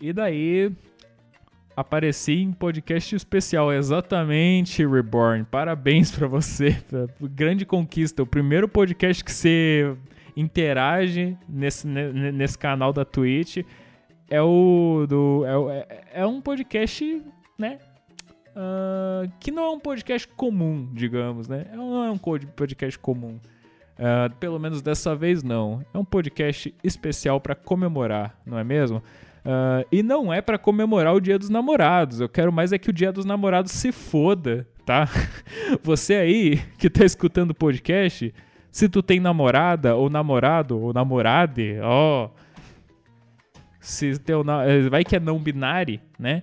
[0.00, 0.72] E daí
[1.76, 5.44] apareci em podcast especial, exatamente, Reborn.
[5.44, 6.76] Parabéns para você,
[7.20, 8.22] grande conquista.
[8.22, 9.96] O primeiro podcast que você
[10.36, 13.58] interage nesse, nesse canal da Twitch
[14.28, 17.22] é o do é, é um podcast,
[17.58, 17.78] né?
[18.56, 21.66] Uh, que não é um podcast comum, digamos, né?
[21.74, 23.40] Não é um podcast comum.
[23.98, 25.84] Uh, pelo menos dessa vez não.
[25.92, 29.02] É um podcast especial para comemorar, não é mesmo?
[29.44, 32.18] Uh, e não é para comemorar o Dia dos Namorados.
[32.18, 35.06] Eu quero mais é que o Dia dos Namorados se foda, tá?
[35.84, 38.32] Você aí que tá escutando o podcast,
[38.70, 42.30] se tu tem namorada ou namorado ou namorade, ó,
[43.78, 46.42] se teu eh, vai que é não binário, né?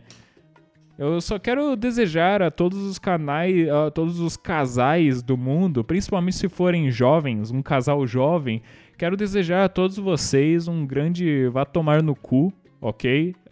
[0.98, 6.36] Eu só quero desejar a todos os canais, a todos os casais do mundo, principalmente
[6.36, 8.62] se forem jovens, um casal jovem,
[8.96, 13.36] quero desejar a todos vocês um grande vá tomar no cu, ok?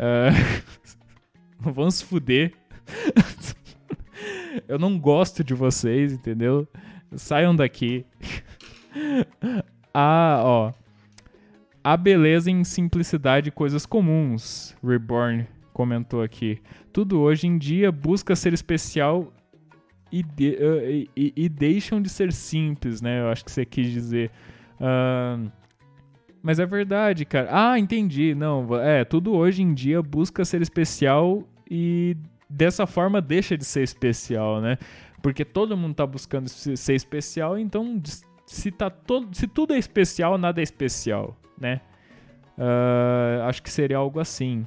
[1.62, 2.54] Uh, vamos fuder.
[4.68, 6.68] Eu não gosto de vocês, entendeu?
[7.16, 8.06] Saiam daqui.
[9.94, 10.74] ah, ó.
[11.84, 16.62] A beleza em simplicidade coisas comuns, Reborn comentou aqui.
[16.92, 19.32] Tudo hoje em dia busca ser especial
[20.12, 23.22] e, de, uh, e, e, deixam de ser simples, né?
[23.22, 24.32] Eu acho que você quis dizer.
[24.80, 25.50] Uh,
[26.42, 27.50] mas é verdade, cara.
[27.52, 28.34] Ah, entendi.
[28.34, 32.16] Não, é, tudo hoje em dia busca ser especial e
[32.50, 34.78] dessa forma deixa de ser especial, né?
[35.22, 38.02] Porque todo mundo tá buscando ser especial, então
[38.46, 41.82] se, tá todo, se tudo é especial, nada é especial, né?
[42.58, 44.66] Uh, acho que seria algo assim.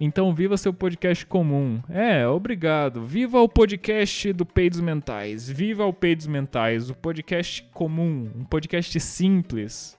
[0.00, 1.80] Então viva seu podcast comum.
[1.88, 3.04] É, obrigado.
[3.04, 5.48] Viva o podcast do Peidos Mentais.
[5.48, 9.96] Viva o Peidos Mentais, o podcast comum, um podcast simples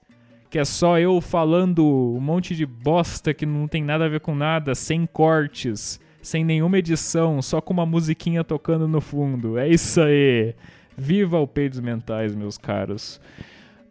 [0.53, 4.19] que é só eu falando um monte de bosta que não tem nada a ver
[4.19, 9.57] com nada, sem cortes, sem nenhuma edição, só com uma musiquinha tocando no fundo.
[9.57, 10.53] É isso aí.
[10.95, 13.19] Viva o Peidos Mentais, meus caros.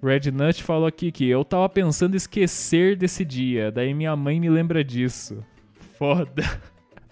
[0.01, 4.49] Red Nut falou aqui que eu tava pensando esquecer desse dia, daí minha mãe me
[4.49, 5.45] lembra disso.
[5.99, 6.45] Foda.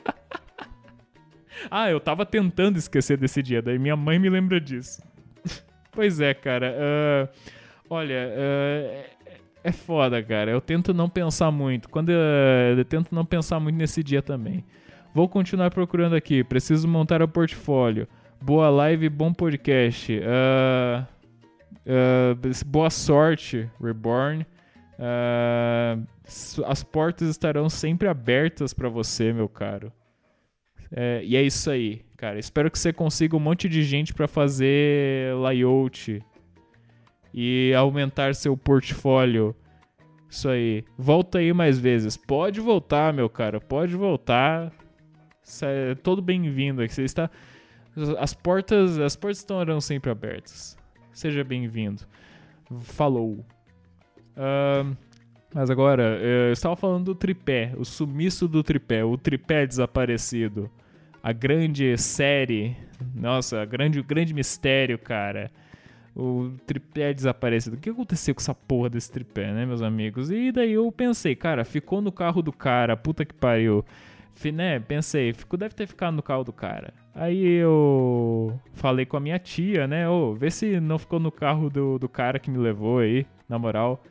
[1.69, 5.03] ah, eu tava tentando esquecer desse dia, daí minha mãe me lembra disso.
[5.91, 6.73] pois é, cara.
[6.73, 7.29] Uh,
[7.91, 9.20] olha, uh,
[9.63, 10.51] é foda, cara.
[10.51, 11.89] Eu tento não pensar muito.
[11.89, 12.19] Quando eu,
[12.77, 14.65] eu, tento não pensar muito nesse dia também.
[15.15, 16.43] Vou continuar procurando aqui.
[16.43, 18.09] Preciso montar o portfólio.
[18.41, 20.19] Boa live, bom podcast.
[20.19, 21.07] Uh,
[21.87, 24.47] uh, boa sorte, Reborn.
[24.99, 26.07] Uh,
[26.67, 29.93] as portas estarão sempre abertas para você, meu caro.
[30.93, 32.39] É, e é isso aí, cara.
[32.39, 36.23] Espero que você consiga um monte de gente para fazer layout
[37.33, 39.55] e aumentar seu portfólio.
[40.29, 40.85] Isso aí.
[40.97, 42.17] Volta aí mais vezes.
[42.17, 43.61] Pode voltar, meu cara.
[43.61, 44.73] Pode voltar.
[45.63, 46.95] É todo bem-vindo aqui.
[46.95, 47.31] Você está
[48.19, 50.79] as portas, as portas estarão sempre abertas.
[51.13, 52.03] Seja bem-vindo.
[52.83, 53.45] Falou.
[54.37, 54.97] Uh,
[55.53, 60.71] mas agora, eu estava falando do tripé, o sumiço do tripé, o tripé desaparecido.
[61.21, 62.77] A grande série,
[63.13, 65.51] nossa, grande, o grande mistério, cara
[66.15, 67.77] o tripé desaparecido.
[67.77, 70.31] O que aconteceu com essa porra desse tripé, né, meus amigos?
[70.31, 73.85] E daí eu pensei, cara, ficou no carro do cara, puta que pariu.
[74.53, 76.93] né, pensei, fico, deve ter ficado no carro do cara.
[77.15, 80.09] Aí eu falei com a minha tia, né?
[80.09, 83.59] Ô, vê se não ficou no carro do, do cara que me levou aí, na
[83.59, 84.03] moral.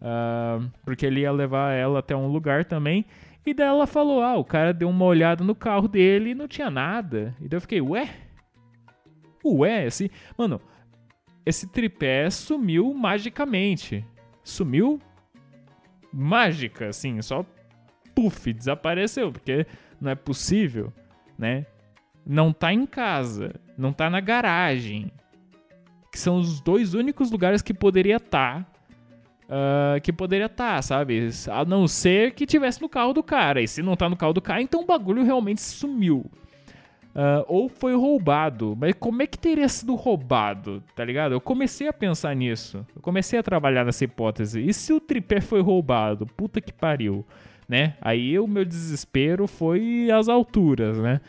[0.00, 3.04] Uh, porque ele ia levar ela até um lugar também.
[3.46, 6.46] E daí ela falou: Ah, o cara deu uma olhada no carro dele e não
[6.46, 7.34] tinha nada.
[7.40, 8.08] E daí eu fiquei, ué?
[9.44, 10.10] Ué, assim.
[10.36, 10.60] Mano,
[11.48, 14.04] esse tripé sumiu magicamente.
[14.44, 15.00] Sumiu
[16.12, 17.44] mágica, assim, só
[18.14, 19.66] puff, desapareceu, porque
[19.98, 20.92] não é possível,
[21.38, 21.64] né?
[22.26, 25.10] Não tá em casa, não tá na garagem,
[26.12, 28.64] que são os dois únicos lugares que poderia estar.
[28.64, 28.78] Tá,
[29.48, 31.30] uh, que poderia estar, tá, sabe?
[31.50, 33.62] A não ser que tivesse no carro do cara.
[33.62, 36.30] E se não tá no carro do cara, então o bagulho realmente sumiu.
[37.18, 38.76] Uh, ou foi roubado.
[38.78, 40.80] Mas como é que teria sido roubado?
[40.94, 41.32] Tá ligado?
[41.32, 42.86] Eu comecei a pensar nisso.
[42.94, 44.64] Eu comecei a trabalhar nessa hipótese.
[44.64, 46.24] E se o tripé foi roubado?
[46.24, 47.26] Puta que pariu.
[47.68, 47.94] Né?
[48.00, 51.20] Aí o meu desespero foi às alturas, né?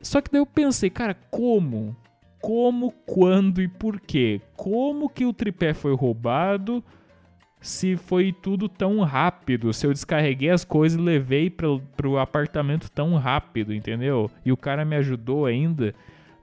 [0.00, 1.94] Só que daí eu pensei, cara, como?
[2.40, 4.40] Como, quando e por quê?
[4.56, 6.82] Como que o tripé foi roubado?
[7.60, 12.90] Se foi tudo tão rápido, se eu descarreguei as coisas e levei pro, pro apartamento
[12.90, 14.30] tão rápido, entendeu?
[14.44, 15.94] E o cara me ajudou ainda.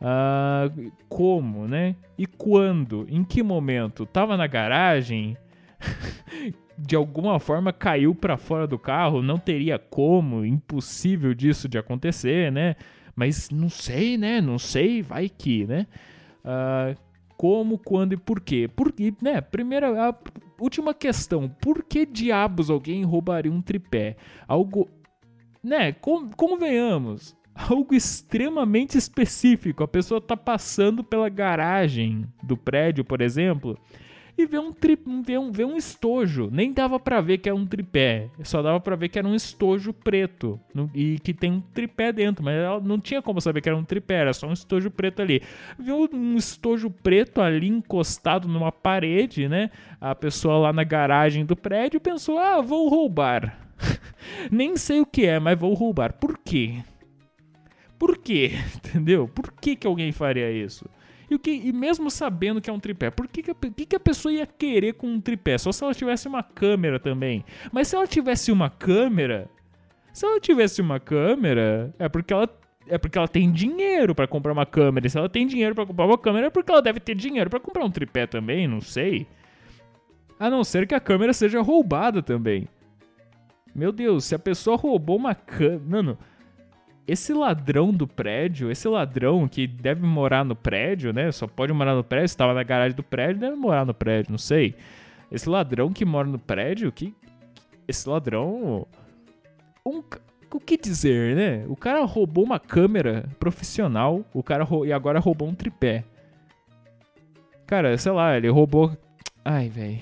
[0.02, 1.96] Uh, como, né?
[2.18, 3.08] E quando?
[3.10, 4.06] Em que momento?
[4.06, 5.38] Tava na garagem?
[6.78, 9.22] de alguma forma caiu para fora do carro?
[9.22, 12.76] Não teria como, impossível disso de acontecer, né?
[13.16, 14.42] Mas não sei, né?
[14.42, 15.88] Não sei, vai que, né?
[16.44, 17.05] Uh,
[17.38, 18.70] como, quando e por quê?
[18.74, 19.42] Porque, né?
[19.42, 20.16] Primeira, a
[20.60, 24.16] última questão: por que diabos alguém roubaria um tripé?
[24.48, 24.90] Algo,
[25.64, 25.92] né?
[25.94, 29.84] Com, convenhamos, algo extremamente específico.
[29.84, 33.78] A pessoa tá passando pela garagem do prédio, por exemplo,
[34.38, 36.50] e vê um, tri, vê um, vê um estojo.
[36.52, 39.36] Nem dava para ver que era um tripé, só dava para ver que era um
[39.36, 43.62] estojo preto no, e que tem um tripé dentro, mas ela não tinha como saber
[43.62, 45.42] que era um tripé, era só um estojo preto ali.
[45.80, 49.70] Viu um estojo preto ali encostado numa parede, né?
[50.02, 53.58] A pessoa lá na garagem do prédio pensou: ah, vou roubar.
[54.52, 56.14] Nem sei o que é, mas vou roubar.
[56.14, 56.84] Por quê?
[57.98, 58.52] Por quê?
[58.76, 59.28] Entendeu?
[59.28, 60.86] Por que, que alguém faria isso?
[61.30, 63.86] E, o que, e mesmo sabendo que é um tripé, por que, que, a, que,
[63.86, 65.58] que a pessoa ia querer com um tripé?
[65.58, 67.44] Só se ela tivesse uma câmera também.
[67.72, 69.50] Mas se ela tivesse uma câmera.
[70.14, 72.48] Se ela tivesse uma câmera, é porque ela
[72.88, 75.08] é porque ela tem dinheiro para comprar uma câmera.
[75.08, 77.50] E se ela tem dinheiro para comprar uma câmera, é porque ela deve ter dinheiro
[77.50, 79.28] para comprar um tripé também, não sei.
[80.40, 82.68] A não ser que a câmera seja roubada também.
[83.74, 85.82] Meu Deus, se a pessoa roubou uma câmera.
[85.86, 86.18] Mano,
[87.08, 91.32] esse ladrão do prédio, esse ladrão que deve morar no prédio, né?
[91.32, 94.38] Só pode morar no prédio, estava na garagem do prédio, deve morar no prédio, não
[94.38, 94.76] sei.
[95.32, 97.14] Esse ladrão que mora no prédio, que
[97.88, 98.88] esse ladrão
[99.86, 100.04] um,
[100.52, 101.66] o que dizer, né?
[101.68, 106.04] O cara roubou uma câmera profissional, o cara e agora roubou um tripé.
[107.68, 108.96] Cara, sei lá, ele roubou
[109.48, 110.00] Ai, velho.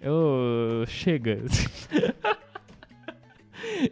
[0.00, 1.38] Eu chega.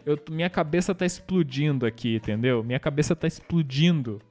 [0.05, 2.63] eu, minha cabeça tá explodindo aqui, entendeu?
[2.63, 4.21] Minha cabeça tá explodindo.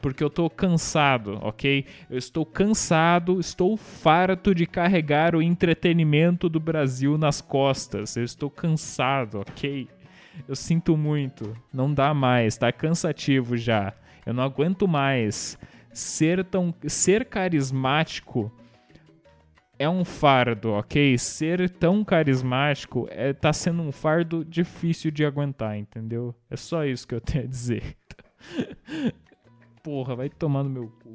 [0.00, 1.86] Porque eu tô cansado, ok?
[2.10, 8.16] Eu estou cansado, estou farto de carregar o entretenimento do Brasil nas costas.
[8.16, 9.88] Eu estou cansado, ok?
[10.48, 11.56] Eu sinto muito.
[11.72, 13.92] Não dá mais, tá cansativo já.
[14.26, 15.56] Eu não aguento mais
[15.92, 18.50] ser tão ser carismático
[19.82, 21.18] é um fardo, ok?
[21.18, 26.32] Ser tão carismático é, tá sendo um fardo difícil de aguentar, entendeu?
[26.48, 27.96] É só isso que eu tenho a dizer.
[29.82, 31.14] Porra, vai tomar no meu cu.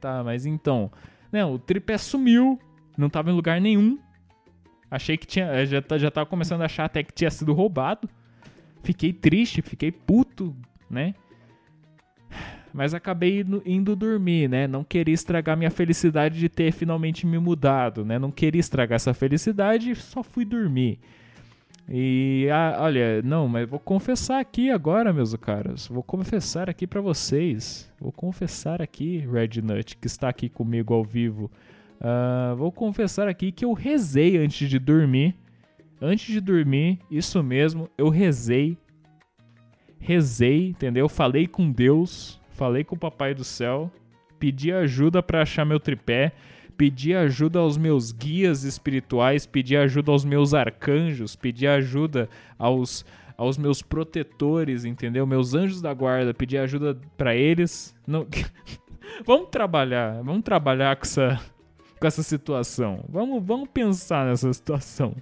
[0.00, 0.90] Tá, mas então.
[1.30, 2.58] Né, o tripé sumiu.
[2.98, 3.96] Não tava em lugar nenhum.
[4.90, 5.64] Achei que tinha.
[5.64, 8.10] Já, tá, já tava começando a achar até que tinha sido roubado.
[8.82, 10.56] Fiquei triste, fiquei puto,
[10.90, 11.14] né?
[12.72, 14.66] Mas acabei indo dormir, né?
[14.66, 18.18] Não queria estragar minha felicidade de ter finalmente me mudado, né?
[18.18, 20.98] Não queria estragar essa felicidade, só fui dormir.
[21.88, 25.88] E ah, olha, não, mas vou confessar aqui agora, meus caros.
[25.88, 27.90] Vou confessar aqui para vocês.
[28.00, 31.50] Vou confessar aqui, Red Nut, que está aqui comigo ao vivo.
[32.00, 35.34] Uh, vou confessar aqui que eu rezei antes de dormir.
[36.00, 38.78] Antes de dormir, isso mesmo, eu rezei.
[39.98, 41.08] Rezei, entendeu?
[41.08, 43.90] Falei com Deus falei com o papai do céu,
[44.38, 46.30] pedi ajuda para achar meu tripé,
[46.76, 53.02] pedi ajuda aos meus guias espirituais, pedi ajuda aos meus arcanjos, pedi ajuda aos
[53.34, 55.26] aos meus protetores, entendeu?
[55.26, 57.96] Meus anjos da guarda, pedi ajuda para eles.
[58.06, 58.26] Não...
[59.24, 61.40] vamos trabalhar, vamos trabalhar com essa
[61.98, 63.06] com essa situação.
[63.08, 65.16] Vamos, vamos pensar nessa situação.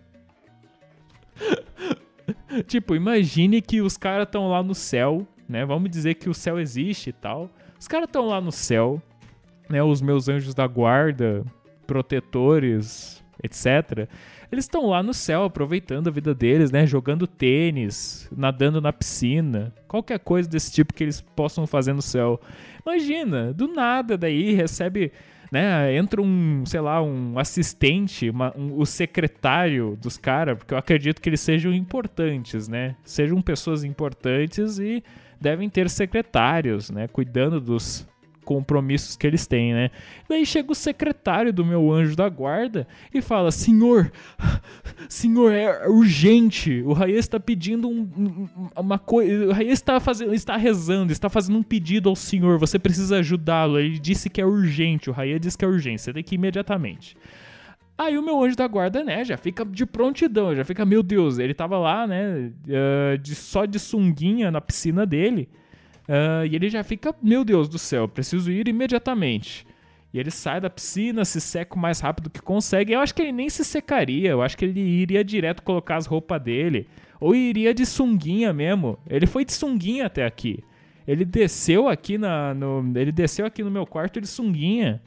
[2.67, 5.65] tipo, imagine que os caras estão lá no céu, né?
[5.65, 7.51] Vamos dizer que o céu existe e tal.
[7.79, 9.01] Os caras estão lá no céu,
[9.69, 9.83] né?
[9.83, 11.45] Os meus anjos da guarda,
[11.87, 14.09] protetores, etc.
[14.51, 16.87] Eles estão lá no céu aproveitando a vida deles, né?
[16.87, 22.41] Jogando tênis, nadando na piscina, qualquer coisa desse tipo que eles possam fazer no céu.
[22.85, 25.13] Imagina, do nada daí recebe
[25.51, 30.79] né, entra um, sei lá, um assistente, uma, um, o secretário dos caras, porque eu
[30.79, 32.97] acredito que eles sejam importantes, né?
[33.03, 35.03] Sejam pessoas importantes e
[35.41, 38.07] devem ter secretários, né, cuidando dos
[38.49, 39.91] compromissos que eles têm, né?
[40.27, 44.11] Daí chega o secretário do meu anjo da guarda e fala: Senhor,
[45.07, 46.83] senhor, é urgente.
[46.87, 49.49] O Raiz está pedindo um, uma coisa.
[49.49, 52.59] O Raiz está fazendo, está rezando, está fazendo um pedido ao senhor.
[52.59, 53.79] Você precisa ajudá-lo.
[53.79, 55.11] Ele disse que é urgente.
[55.11, 56.01] O Raiz disse que é urgente.
[56.01, 57.19] Você tem que ir imediatamente.
[57.99, 61.41] Aí o meu anjo da guarda, né, já fica de prontidão, já fica, meu Deus,
[61.41, 65.49] ele tava lá, né, uh, de, só de sunguinha na piscina dele.
[66.09, 69.67] Uh, e ele já fica, meu Deus do céu, preciso ir imediatamente.
[70.15, 72.93] E ele sai da piscina, se seca o mais rápido que consegue.
[72.93, 76.07] Eu acho que ele nem se secaria, eu acho que ele iria direto colocar as
[76.07, 76.87] roupas dele.
[77.21, 78.97] Ou iria de sunguinha mesmo.
[79.11, 80.63] Ele foi de sunguinha até aqui.
[81.07, 85.03] Ele desceu aqui na, no, ele desceu aqui no meu quarto de sunguinha.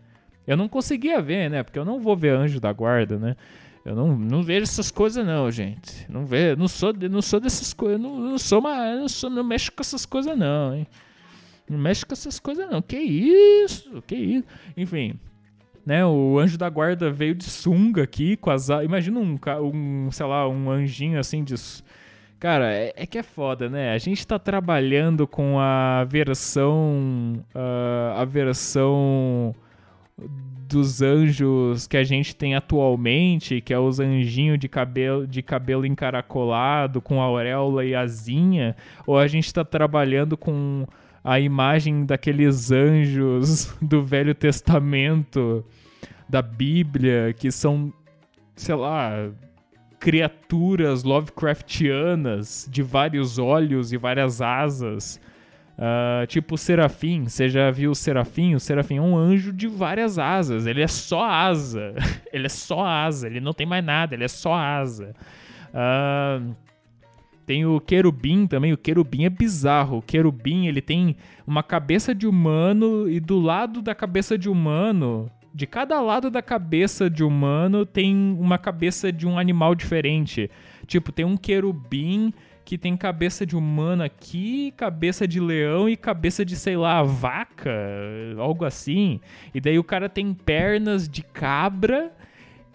[0.45, 1.63] Eu não conseguia ver, né?
[1.63, 3.35] Porque eu não vou ver anjo da guarda, né?
[3.83, 6.05] Eu não, não vejo essas coisas não, gente.
[6.09, 9.43] Não vejo, não sou, não sou dessas coisas, não, não sou uma, não sou, não
[9.43, 10.87] mexo com essas coisas não, hein.
[11.67, 12.81] Não mexo com essas coisas não.
[12.81, 14.01] Que isso?
[14.05, 14.47] Que isso?
[14.77, 15.19] Enfim,
[15.85, 19.39] né, o anjo da guarda veio de sunga aqui com as imagina um,
[19.73, 21.55] um, sei lá, um anjinho assim de
[22.39, 23.93] Cara, é, é, que é foda, né?
[23.93, 29.53] A gente tá trabalhando com a versão uh, a versão
[30.71, 35.85] dos anjos que a gente tem atualmente, que é os anjinhos de cabelo, de cabelo
[35.85, 40.87] encaracolado, com auréola e asinha, ou a gente está trabalhando com
[41.23, 45.65] a imagem daqueles anjos do Velho Testamento,
[46.29, 47.91] da Bíblia, que são,
[48.55, 49.29] sei lá,
[49.99, 55.19] criaturas Lovecraftianas de vários olhos e várias asas
[55.81, 58.53] Uh, tipo Serafim, você já viu o Serafim?
[58.53, 60.67] O Serafim é um anjo de várias asas.
[60.67, 61.95] Ele é só asa.
[62.31, 63.25] ele é só asa.
[63.25, 64.13] Ele não tem mais nada.
[64.13, 65.15] Ele é só asa.
[65.73, 66.55] Uh,
[67.47, 68.71] tem o querubim também.
[68.71, 69.97] O querubim é bizarro.
[69.97, 71.15] O querubim ele tem
[71.47, 76.43] uma cabeça de humano e do lado da cabeça de humano, de cada lado da
[76.43, 80.49] cabeça de humano tem uma cabeça de um animal diferente.
[80.85, 82.31] Tipo, tem um querubim
[82.71, 87.69] que tem cabeça de humano aqui, cabeça de leão e cabeça de, sei lá, vaca,
[88.37, 89.19] algo assim.
[89.53, 92.13] E daí o cara tem pernas de cabra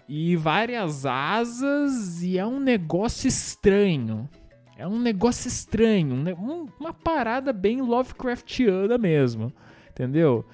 [0.07, 4.29] e várias asas e é um negócio estranho.
[4.77, 9.51] É um negócio estranho, um, uma parada bem Lovecraftiana mesmo,
[9.89, 10.45] entendeu?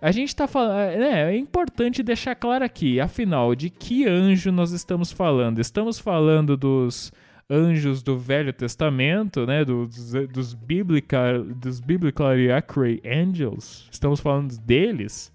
[0.00, 4.52] A gente tá falando, é, né, é importante deixar claro aqui, afinal, de que anjo
[4.52, 5.58] nós estamos falando?
[5.58, 7.12] Estamos falando dos
[7.50, 15.32] anjos do Velho Testamento, né, dos, dos, biblical, dos biblically accurate angels, estamos falando deles?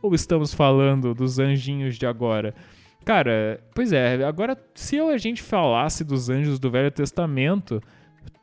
[0.00, 2.54] Ou estamos falando dos anjinhos de agora?
[3.04, 7.80] Cara, pois é, agora se a gente falasse dos anjos do Velho Testamento,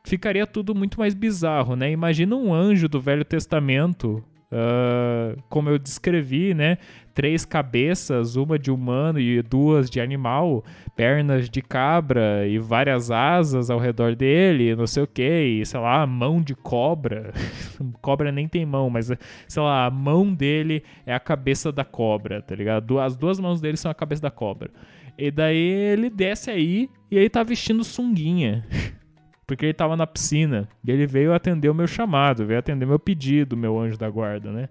[0.03, 1.91] ficaria tudo muito mais bizarro, né?
[1.91, 6.77] Imagina um anjo do Velho Testamento Uh, como eu descrevi, né?
[7.11, 10.63] Três cabeças, uma de humano e duas de animal,
[10.95, 16.05] pernas de cabra e várias asas ao redor dele, não sei o que, sei lá,
[16.05, 17.33] mão de cobra.
[18.01, 19.11] cobra nem tem mão, mas
[19.47, 22.99] sei lá, a mão dele é a cabeça da cobra, tá ligado?
[22.99, 24.69] As duas mãos dele são a cabeça da cobra.
[25.17, 28.65] E daí ele desce aí e aí tá vestindo sunguinha.
[29.45, 32.99] porque ele estava na piscina e ele veio atender o meu chamado, veio atender meu
[32.99, 34.69] pedido, meu anjo da guarda, né?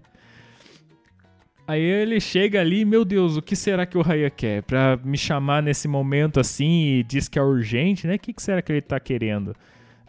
[1.65, 4.63] Aí ele chega ali, meu Deus, o que será que o Raya quer?
[4.63, 8.15] Pra me chamar nesse momento assim e diz que é urgente, né?
[8.15, 9.55] O que, que será que ele tá querendo?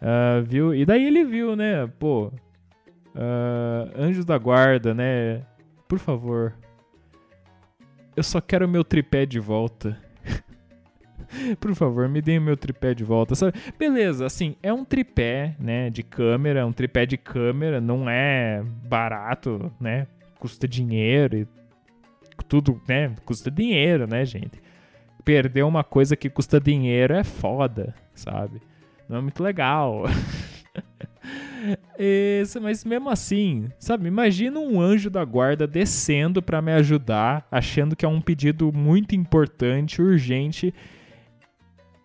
[0.01, 0.75] Uh, viu?
[0.75, 1.87] E daí ele viu, né?
[1.97, 5.43] Pô, uh, anjos da guarda, né?
[5.87, 6.53] Por favor,
[8.15, 9.97] eu só quero meu tripé de volta.
[11.59, 13.35] Por favor, me deem o meu tripé de volta.
[13.35, 13.57] Sabe?
[13.77, 19.71] Beleza, assim, é um tripé, né, de câmera, um tripé de câmera, não é barato,
[19.79, 20.07] né?
[20.39, 21.47] Custa dinheiro e
[22.47, 23.15] tudo, né?
[23.25, 24.61] Custa dinheiro, né, gente?
[25.23, 28.61] Perder uma coisa que custa dinheiro é foda, sabe?
[29.09, 30.03] Não é muito legal.
[31.97, 34.07] Esse, mas mesmo assim, sabe?
[34.07, 39.15] Imagina um anjo da guarda descendo para me ajudar, achando que é um pedido muito
[39.15, 40.73] importante, urgente,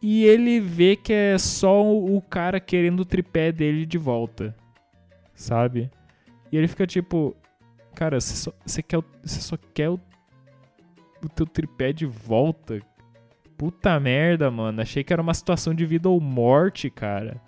[0.02, 4.54] e ele vê que é só o cara querendo o tripé dele de volta,
[5.34, 5.90] sabe?
[6.50, 7.36] E ele fica tipo,
[7.94, 10.00] cara, você só, você quer, você só quer o,
[11.22, 12.80] o teu tripé de volta?
[13.58, 14.80] Puta merda, mano.
[14.80, 17.40] Achei que era uma situação de vida ou morte, cara.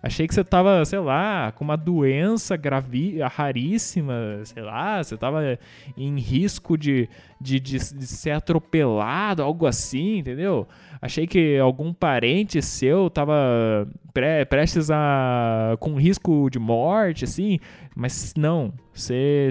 [0.00, 5.58] Achei que você tava, sei lá, com uma doença gravi raríssima, sei lá, você tava
[5.96, 7.08] em risco de,
[7.40, 10.68] de, de, de ser atropelado, algo assim, entendeu?
[11.02, 15.76] Achei que algum parente seu tava pre prestes a.
[15.80, 17.58] com risco de morte, assim,
[17.96, 18.72] mas não.
[18.92, 19.50] Você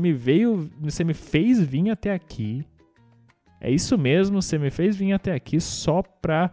[0.00, 0.68] me veio.
[0.80, 2.64] Você me fez vir até aqui.
[3.60, 6.52] É isso mesmo, você me fez vir até aqui só pra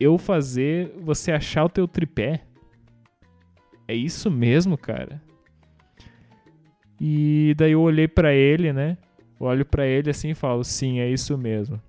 [0.00, 2.47] eu fazer você achar o teu tripé.
[3.88, 5.20] É isso mesmo, cara.
[7.00, 8.98] E daí eu olhei para ele, né?
[9.40, 11.80] olho para ele assim e falo: "Sim, é isso mesmo".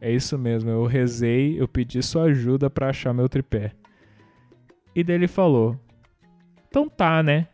[0.00, 3.72] É isso mesmo, eu rezei, eu pedi sua ajuda para achar meu tripé.
[4.94, 5.78] E daí ele falou:
[6.68, 7.48] "Então tá, né?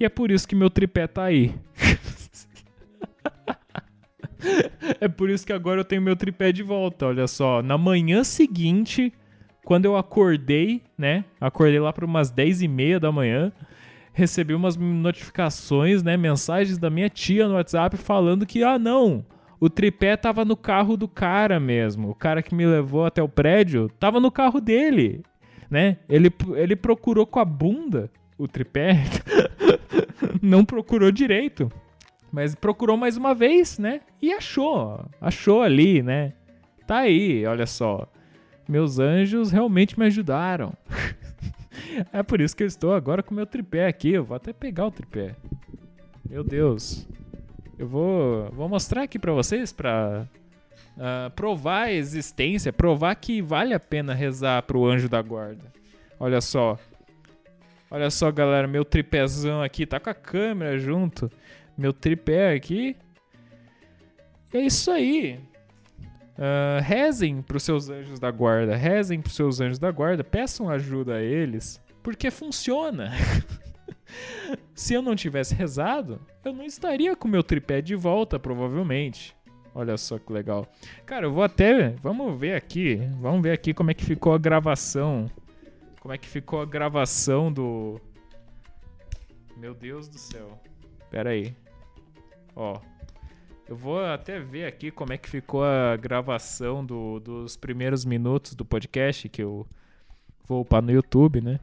[0.00, 1.54] E é por isso que meu tripé tá aí".
[5.00, 7.62] é por isso que agora eu tenho meu tripé de volta, olha só.
[7.62, 9.12] Na manhã seguinte,
[9.68, 11.26] quando eu acordei, né?
[11.38, 13.52] Acordei lá para umas 10 e meia da manhã.
[14.14, 16.16] Recebi umas notificações, né?
[16.16, 19.26] Mensagens da minha tia no WhatsApp falando que, ah, não,
[19.60, 22.08] o tripé tava no carro do cara mesmo.
[22.08, 25.22] O cara que me levou até o prédio tava no carro dele,
[25.70, 25.98] né?
[26.08, 29.04] Ele, ele procurou com a bunda o tripé.
[30.40, 31.70] não procurou direito.
[32.32, 34.00] Mas procurou mais uma vez, né?
[34.22, 35.04] E achou.
[35.20, 36.32] Achou ali, né?
[36.86, 38.08] Tá aí, olha só
[38.68, 40.74] meus anjos realmente me ajudaram.
[42.12, 44.12] é por isso que eu estou agora com meu tripé aqui.
[44.12, 45.34] Eu vou até pegar o tripé.
[46.28, 47.08] Meu Deus.
[47.78, 50.26] Eu vou, vou mostrar aqui para vocês para
[50.96, 55.72] uh, ah, provar a existência, provar que vale a pena rezar pro anjo da guarda.
[56.20, 56.78] Olha só.
[57.90, 61.30] Olha só, galera, meu tripézão aqui tá com a câmera junto.
[61.76, 62.96] Meu tripé aqui.
[64.52, 65.40] É isso aí.
[66.38, 70.22] Uh, rezem para os seus anjos da guarda, rezem para os seus anjos da guarda,
[70.22, 73.10] peçam ajuda a eles, porque funciona.
[74.72, 79.36] Se eu não tivesse rezado, eu não estaria com meu tripé de volta, provavelmente.
[79.74, 80.66] Olha só que legal.
[81.04, 81.90] Cara, eu vou até.
[81.90, 82.96] Vamos ver aqui.
[83.20, 85.30] Vamos ver aqui como é que ficou a gravação.
[86.00, 88.00] Como é que ficou a gravação do.
[89.56, 90.58] Meu Deus do céu.
[91.10, 91.54] Pera aí.
[92.54, 92.80] Ó.
[93.68, 98.54] Eu vou até ver aqui como é que ficou a gravação do, dos primeiros minutos
[98.54, 99.66] do podcast que eu
[100.46, 101.60] vou upar no YouTube, né?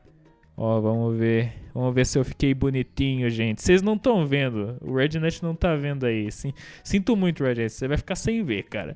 [0.56, 1.52] Ó, vamos ver.
[1.74, 3.62] Vamos ver se eu fiquei bonitinho, gente.
[3.62, 4.78] Vocês não estão vendo.
[4.82, 6.32] O Rednet não tá vendo aí.
[6.32, 6.54] Sim,
[6.84, 7.74] sinto muito, Rednet.
[7.74, 8.96] Você vai ficar sem ver, cara.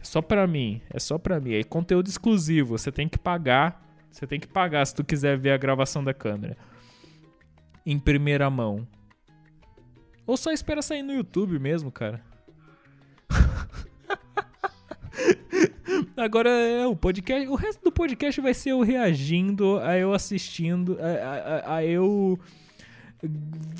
[0.00, 0.82] É só pra mim.
[0.90, 1.54] É só pra mim.
[1.54, 2.76] É conteúdo exclusivo.
[2.76, 3.86] Você tem que pagar.
[4.10, 6.56] Você tem que pagar se tu quiser ver a gravação da câmera.
[7.86, 8.84] Em primeira mão.
[10.26, 12.27] Ou só espera sair no YouTube mesmo, cara.
[16.16, 17.48] Agora é o podcast.
[17.48, 22.38] O resto do podcast vai ser eu reagindo a eu assistindo, a, a, a eu.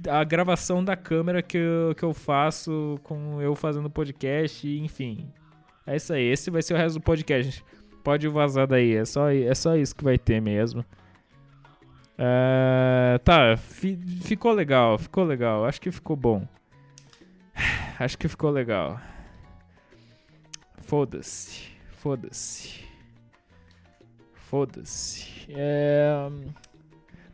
[0.08, 5.28] A gravação da câmera que eu, que eu faço com eu fazendo podcast, enfim.
[5.86, 6.24] É isso aí.
[6.24, 7.64] Esse vai ser o resto do podcast.
[8.02, 8.94] Pode vazar daí.
[8.94, 10.84] É só, é só isso que vai ter mesmo.
[12.18, 15.64] Uh, tá, fi, ficou legal, ficou legal.
[15.64, 16.46] Acho que ficou bom.
[17.98, 19.00] Acho que ficou legal.
[20.88, 21.68] Foda-se.
[21.98, 22.80] Foda-se.
[24.32, 25.46] Foda-se.
[25.50, 26.30] É...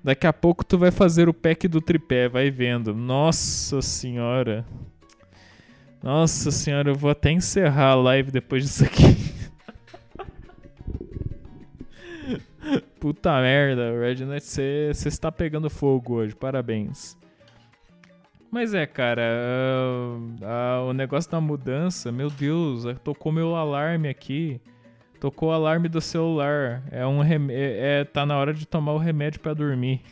[0.02, 2.92] Daqui a pouco tu vai fazer o pack do tripé, vai vendo.
[2.92, 4.66] Nossa senhora.
[6.02, 9.04] Nossa senhora, eu vou até encerrar a live depois disso aqui.
[12.98, 17.16] Puta merda, Rednet, você está pegando fogo hoje, parabéns.
[18.54, 24.60] Mas é, cara, uh, uh, o negócio da mudança, meu Deus, tocou meu alarme aqui.
[25.18, 26.80] Tocou o alarme do celular.
[26.92, 27.48] É um rem...
[27.50, 30.02] é, é, tá na hora de tomar o remédio para dormir.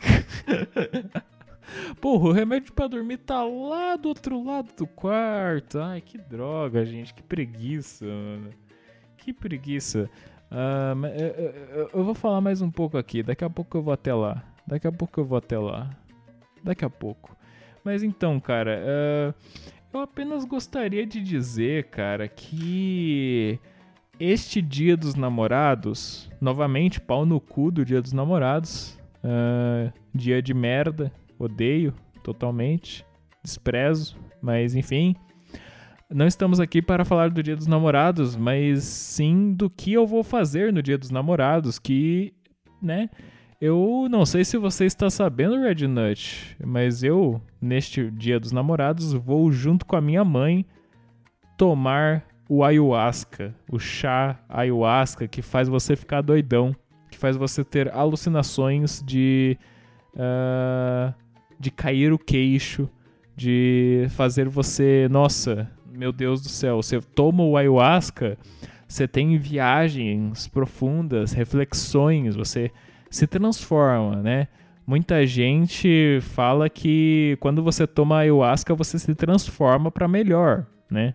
[2.01, 5.79] Porra, o remédio para dormir tá lá do outro lado do quarto.
[5.79, 8.49] Ai, que droga, gente, que preguiça, mano.
[9.19, 10.09] Que preguiça.
[10.51, 13.23] Uh, eu, eu, eu vou falar mais um pouco aqui.
[13.23, 14.43] Daqui a pouco eu vou até lá.
[14.67, 15.89] Daqui a pouco eu vou até lá.
[16.61, 17.33] Daqui a pouco.
[17.83, 19.33] Mas então, cara, uh,
[19.93, 23.59] eu apenas gostaria de dizer, cara, que
[24.19, 30.53] este Dia dos Namorados, novamente, pau no cu do Dia dos Namorados, uh, dia de
[30.53, 33.05] merda, odeio totalmente,
[33.43, 35.15] desprezo, mas enfim.
[36.09, 40.23] não estamos aqui para falar do Dia dos Namorados, mas sim do que eu vou
[40.23, 42.33] fazer no Dia dos Namorados, que,
[42.81, 43.09] né,
[43.65, 49.13] eu não sei se você está sabendo, Red Nut, mas eu, neste Dia dos Namorados,
[49.13, 50.65] vou junto com a minha mãe
[51.57, 56.75] tomar o ayahuasca, o chá ayahuasca que faz você ficar doidão,
[57.09, 59.57] que faz você ter alucinações de
[60.13, 61.13] uh,
[61.57, 62.89] de cair o queixo,
[63.33, 68.37] de fazer você, nossa, meu Deus do céu, você toma o ayahuasca,
[68.85, 72.69] você tem viagens profundas, reflexões, você
[73.13, 74.47] se transforma, né?
[74.87, 81.13] Muita gente fala que quando você toma ayahuasca você se transforma para melhor, né?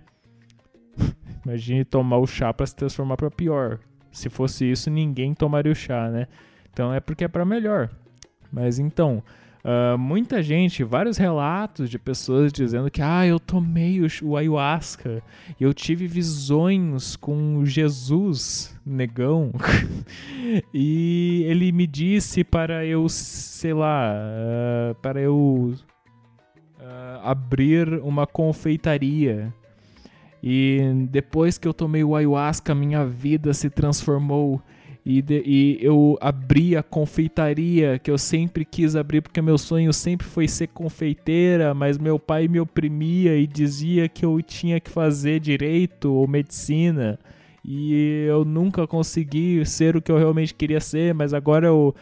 [1.45, 3.81] Imagine tomar o chá para se transformar para pior.
[4.13, 6.29] Se fosse isso, ninguém tomaria o chá, né?
[6.73, 7.91] Então é porque é para melhor.
[8.51, 9.21] Mas então,
[9.69, 15.23] Uh, muita gente, vários relatos de pessoas dizendo que ah, eu tomei o, o ayahuasca
[15.61, 19.53] e eu tive visões com Jesus, negão,
[20.73, 25.75] e ele me disse para eu, sei lá, uh, para eu
[26.81, 29.53] uh, abrir uma confeitaria.
[30.43, 34.63] E depois que eu tomei o ayahuasca, minha vida se transformou
[35.09, 39.91] e, de, e eu abri a confeitaria que eu sempre quis abrir, porque meu sonho
[39.91, 44.91] sempre foi ser confeiteira, mas meu pai me oprimia e dizia que eu tinha que
[44.91, 47.19] fazer direito ou medicina.
[47.65, 51.95] E eu nunca consegui ser o que eu realmente queria ser, mas agora eu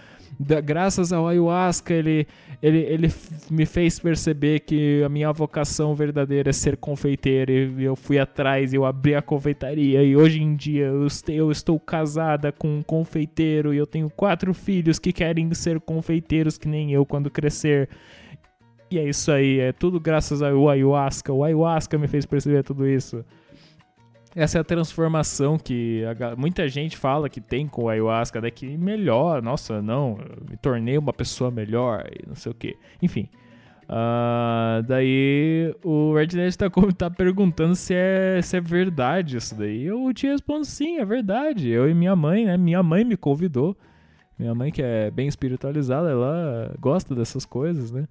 [0.65, 2.27] graças ao ayahuasca, ele,
[2.63, 3.09] ele, ele
[3.51, 7.53] me fez perceber que a minha vocação verdadeira é ser confeiteiro.
[7.53, 10.03] E eu fui atrás, eu abri a confeitaria.
[10.03, 13.75] E hoje em dia eu, eu estou casada com um confeiteiro.
[13.75, 17.89] E eu tenho quatro filhos que querem ser confeiteiros que nem eu quando crescer.
[18.91, 21.33] E é isso aí, é tudo graças ao ayahuasca.
[21.33, 23.25] O ayahuasca me fez perceber tudo isso.
[24.37, 28.51] Essa é a transformação que a, muita gente fala que tem com o ayahuasca, né?
[28.51, 32.77] Que melhor, nossa, não, me tornei uma pessoa melhor e não sei o que.
[33.01, 33.31] Enfim.
[33.85, 36.69] Uh, daí o Rednet tá,
[36.99, 39.87] tá perguntando se é, se é verdade isso daí.
[39.87, 41.71] Eu te respondo sim, é verdade.
[41.71, 42.59] Eu e minha mãe, né?
[42.59, 43.75] Minha mãe me convidou.
[44.39, 48.07] Minha mãe, que é bem espiritualizada, ela gosta dessas coisas, né?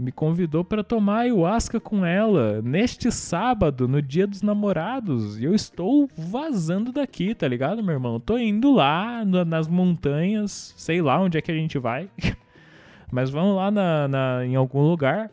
[0.00, 5.38] Me convidou para tomar ayahuasca com ela neste sábado, no dia dos namorados.
[5.38, 8.18] E eu estou vazando daqui, tá ligado, meu irmão?
[8.18, 12.08] Tô indo lá nas montanhas, sei lá onde é que a gente vai.
[13.12, 15.30] Mas vamos lá na, na em algum lugar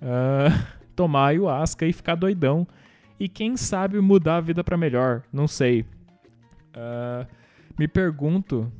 [0.00, 2.66] uh, tomar ayahuasca e ficar doidão.
[3.20, 5.82] E quem sabe mudar a vida para melhor, não sei.
[6.74, 7.26] Uh,
[7.78, 8.70] me pergunto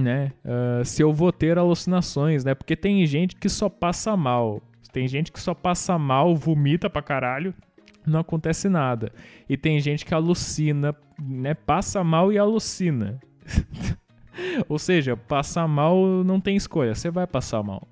[0.00, 0.32] né?
[0.44, 2.54] Uh, se eu vou ter alucinações, né?
[2.54, 4.62] Porque tem gente que só passa mal.
[4.92, 7.54] Tem gente que só passa mal, vomita pra caralho,
[8.06, 9.12] não acontece nada.
[9.48, 11.54] E tem gente que alucina, né?
[11.54, 13.18] Passa mal e alucina.
[14.68, 17.86] Ou seja, passar mal não tem escolha, você vai passar mal.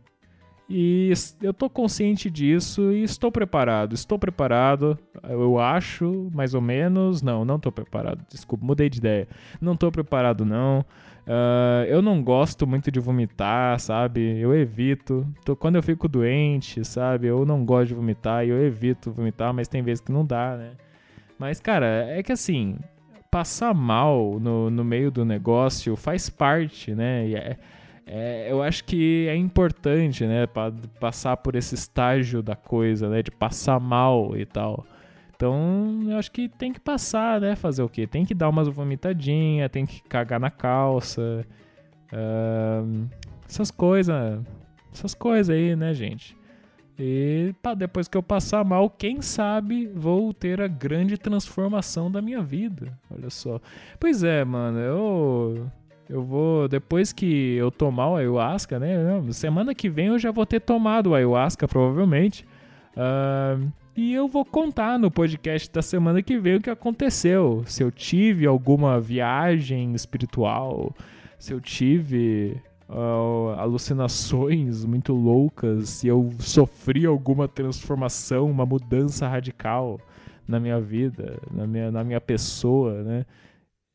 [0.72, 3.92] E eu tô consciente disso e estou preparado.
[3.92, 4.96] Estou preparado,
[5.28, 7.22] eu acho, mais ou menos.
[7.22, 8.24] Não, não tô preparado.
[8.30, 9.26] Desculpa, mudei de ideia.
[9.60, 10.84] Não tô preparado, não.
[11.30, 14.40] Uh, eu não gosto muito de vomitar, sabe?
[14.40, 15.24] Eu evito.
[15.44, 17.28] Tô, quando eu fico doente, sabe?
[17.28, 20.56] Eu não gosto de vomitar e eu evito vomitar, mas tem vezes que não dá,
[20.56, 20.72] né?
[21.38, 22.76] Mas, cara, é que assim,
[23.30, 27.30] passar mal no, no meio do negócio faz parte, né?
[27.30, 27.56] É,
[28.04, 30.48] é, eu acho que é importante, né?
[30.48, 33.22] Pra, passar por esse estágio da coisa, né?
[33.22, 34.84] De passar mal e tal.
[35.40, 37.56] Então, eu acho que tem que passar, né?
[37.56, 38.06] Fazer o quê?
[38.06, 41.46] Tem que dar umas vomitadinhas, tem que cagar na calça.
[42.12, 43.08] Uh,
[43.48, 44.14] essas coisas.
[44.92, 46.36] Essas coisas aí, né, gente?
[46.98, 52.20] E pá, depois que eu passar mal, quem sabe vou ter a grande transformação da
[52.20, 52.92] minha vida.
[53.10, 53.58] Olha só.
[53.98, 55.70] Pois é, mano, eu.
[56.06, 56.68] Eu vou.
[56.68, 59.22] Depois que eu tomar o ayahuasca, né?
[59.32, 62.44] Semana que vem eu já vou ter tomado o ayahuasca, provavelmente.
[62.94, 67.62] Uh, e eu vou contar no podcast da semana que vem o que aconteceu.
[67.66, 70.94] Se eu tive alguma viagem espiritual,
[71.38, 80.00] se eu tive uh, alucinações muito loucas, se eu sofri alguma transformação, uma mudança radical
[80.48, 83.26] na minha vida, na minha, na minha pessoa, né?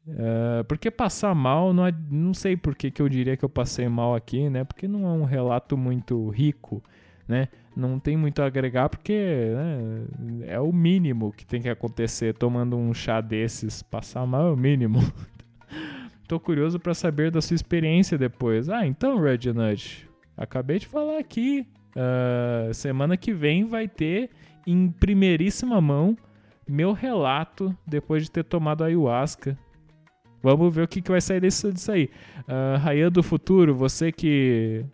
[0.07, 3.49] Uh, porque passar mal, não, é, não sei por que, que eu diria que eu
[3.49, 4.63] passei mal aqui, né?
[4.63, 6.83] Porque não é um relato muito rico,
[7.27, 7.47] né?
[7.75, 12.77] Não tem muito a agregar porque né, é o mínimo que tem que acontecer tomando
[12.77, 13.83] um chá desses.
[13.83, 14.99] Passar mal é o mínimo.
[16.27, 18.69] Tô curioso para saber da sua experiência depois.
[18.69, 21.67] Ah, então, Red Nut, acabei de falar aqui.
[21.95, 24.29] Uh, semana que vem vai ter
[24.67, 26.17] em primeiríssima mão
[26.67, 29.57] meu relato depois de ter tomado ayahuasca.
[30.41, 32.09] Vamos ver o que, que vai sair disso, aí.
[32.41, 34.85] Uh, Rayan do futuro, você que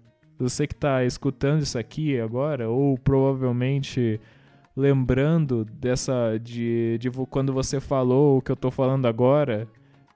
[0.42, 4.20] você que está escutando isso aqui agora, ou provavelmente
[4.76, 9.68] lembrando dessa de, de quando você falou o que eu estou falando agora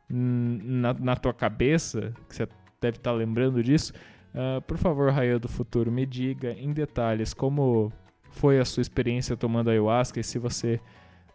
[0.10, 2.48] na, na tua cabeça, que você
[2.80, 3.94] deve estar tá lembrando disso,
[4.34, 7.92] uh, por favor, Rayan do futuro, me diga em detalhes como
[8.32, 10.80] foi a sua experiência tomando ayahuasca e se você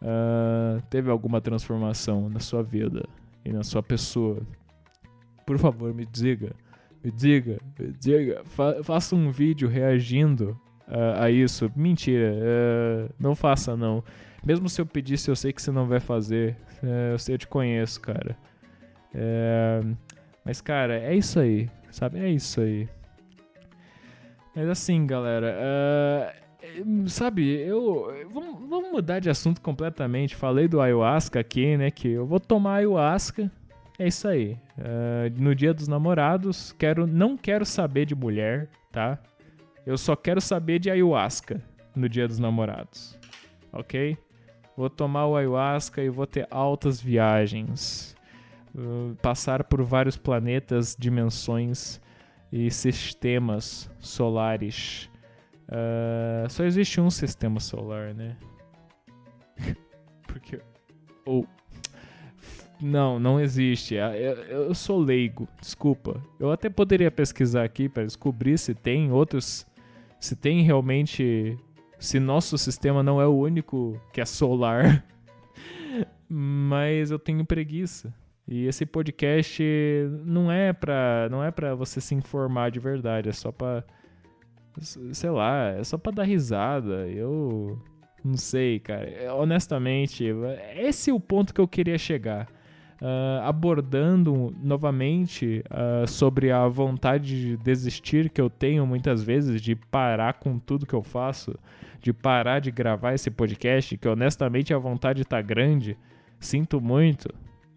[0.03, 3.07] uh, teve alguma transformação na sua vida
[3.45, 4.41] e na sua pessoa.
[5.47, 6.55] Por favor, me diga.
[7.03, 8.43] Me diga, me diga.
[8.45, 11.71] Fa faça um vídeo reagindo uh, a isso.
[11.75, 14.05] Mentira, uh, não faça não.
[14.45, 16.57] Mesmo se eu pedisse, eu sei que você não vai fazer.
[16.83, 18.37] Uh, eu, sei, eu te conheço, cara.
[20.45, 22.19] mas, cara, é isso aí, sabe?
[22.19, 22.89] É isso aí.
[24.55, 25.57] Mas assim, galera,
[27.07, 28.13] sabe, eu.
[28.31, 30.37] Vamos, vamos, mudar de assunto completamente.
[30.37, 31.91] Falei do ayahuasca aqui, né?
[31.91, 33.51] Que eu vou tomar ayahuasca.
[34.01, 34.59] É isso aí.
[34.79, 39.19] Uh, no dia dos namorados, quero, não quero saber de mulher, tá?
[39.85, 41.63] Eu só quero saber de ayahuasca
[41.95, 43.19] no dia dos namorados.
[43.73, 44.17] Ok?
[44.77, 48.17] Vou tomar o ayahuasca e vou ter altas viagens.
[48.75, 52.01] Uh, passar por vários planetas, dimensões
[52.51, 55.11] e sistemas solares
[55.71, 58.37] Uh, só existe um sistema solar, né?
[60.27, 60.61] Porque.
[61.25, 61.47] Ou.
[62.81, 63.95] Não, não existe.
[63.95, 66.23] Eu, eu, sou leigo, desculpa.
[66.39, 69.67] Eu até poderia pesquisar aqui para descobrir se tem outros.
[70.19, 71.59] Se tem realmente.
[71.99, 75.05] Se nosso sistema não é o único que é solar.
[76.29, 78.15] Mas eu tenho preguiça.
[78.49, 79.63] E esse podcast
[80.25, 83.85] não é pra, não é pra você se informar de verdade, é só pra
[85.13, 87.07] sei lá, é só pra dar risada.
[87.09, 87.79] Eu
[88.25, 89.09] não sei, cara.
[89.09, 90.25] É, honestamente,
[90.77, 92.49] esse é o ponto que eu queria chegar.
[93.01, 99.75] Uh, abordando novamente uh, sobre a vontade de desistir que eu tenho muitas vezes, de
[99.75, 101.59] parar com tudo que eu faço,
[101.99, 105.97] de parar de gravar esse podcast, que honestamente a vontade tá grande.
[106.39, 107.27] Sinto muito.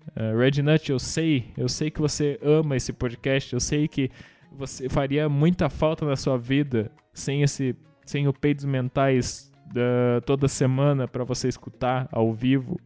[0.10, 4.12] Uh, Red Nut, eu sei, eu sei que você ama esse podcast, eu sei que
[4.52, 10.48] você faria muita falta na sua vida sem esse sem o peidos mentais uh, toda
[10.48, 12.80] semana para você escutar ao vivo.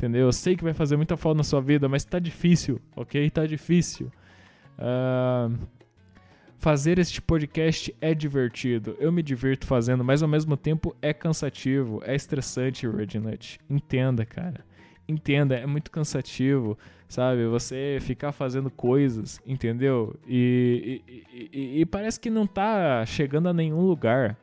[0.00, 0.22] Entendeu?
[0.22, 3.28] Eu sei que vai fazer muita falta na sua vida, mas tá difícil, ok?
[3.28, 4.10] Tá difícil.
[4.78, 5.58] Uh,
[6.56, 8.96] fazer este podcast é divertido.
[8.98, 13.60] Eu me divirto fazendo, mas ao mesmo tempo é cansativo, é estressante, Reginald.
[13.68, 14.64] Entenda, cara.
[15.06, 17.44] Entenda, é muito cansativo sabe?
[17.48, 20.14] Você ficar fazendo coisas, entendeu?
[20.26, 24.36] E, e, e, e, parece que não tá chegando a nenhum lugar.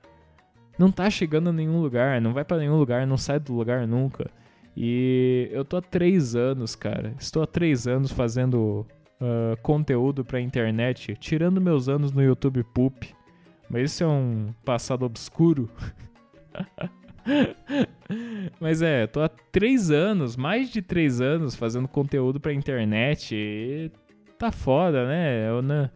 [0.78, 3.88] Não tá chegando a nenhum lugar, não vai para nenhum lugar, não sai do lugar
[3.88, 4.30] nunca.
[4.80, 7.16] E eu tô há três anos, cara.
[7.20, 8.86] Estou há três anos fazendo
[9.20, 13.12] uh, conteúdo pra internet, tirando meus anos no YouTube Poop.
[13.68, 15.68] Mas isso é um passado obscuro.
[18.62, 23.92] Mas é, tô há três anos, mais de três anos fazendo conteúdo pra internet e
[24.38, 25.50] tá foda, né?
[25.50, 25.90] Eu, né?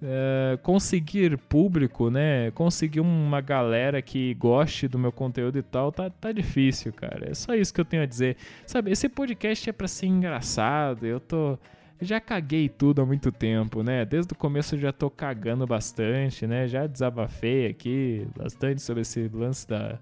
[0.00, 2.50] É, conseguir público, né?
[2.52, 7.30] Conseguir uma galera que goste do meu conteúdo e tal, tá, tá difícil, cara.
[7.30, 8.36] É só isso que eu tenho a dizer.
[8.66, 11.04] Sabe, esse podcast é pra ser engraçado.
[11.04, 11.58] Eu tô.
[12.00, 14.04] Já caguei tudo há muito tempo, né?
[14.04, 16.68] Desde o começo eu já tô cagando bastante, né?
[16.68, 19.98] Já desabafei aqui bastante sobre esse lance da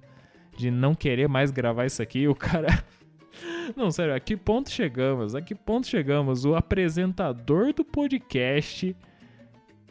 [0.57, 2.69] de não querer mais gravar isso aqui, o cara.
[3.77, 5.35] Não, sério, a que ponto chegamos?
[5.35, 6.45] A que ponto chegamos?
[6.45, 8.97] O apresentador do podcast,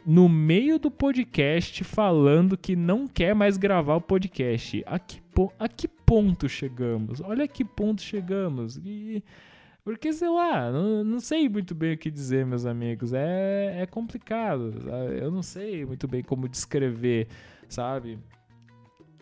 [0.06, 4.84] no meio do podcast, falando que não quer mais gravar o podcast.
[4.86, 7.20] A que, po a que ponto chegamos?
[7.20, 8.76] Olha a que ponto chegamos.
[8.84, 9.24] E...
[9.82, 13.12] Porque, sei lá, não, não, sei muito bem o que dizer, meus amigos.
[13.12, 14.74] É, é complicado.
[15.20, 17.26] Eu não sei muito bem como descrever,
[17.68, 18.18] sabe?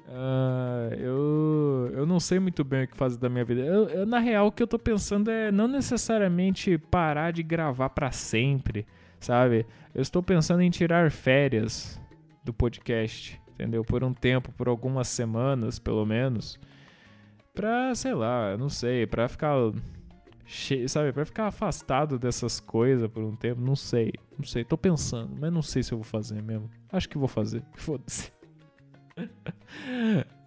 [0.06, 3.62] Uh, eu, eu não sei muito bem o que fazer da minha vida.
[3.62, 7.88] Eu, eu, na real, o que eu tô pensando é não necessariamente parar de gravar
[7.90, 8.86] para sempre,
[9.18, 9.66] sabe?
[9.94, 12.00] Eu estou pensando em tirar férias
[12.44, 13.82] do podcast, entendeu?
[13.82, 16.60] Por um tempo, por algumas semanas, pelo menos.
[17.54, 19.54] Pra, sei lá, não sei, pra ficar.
[20.88, 25.34] Sabe, pra ficar afastado dessas coisas por um tempo, não sei, não sei, tô pensando,
[25.40, 26.68] mas não sei se eu vou fazer mesmo.
[26.92, 28.30] Acho que vou fazer, foda-se.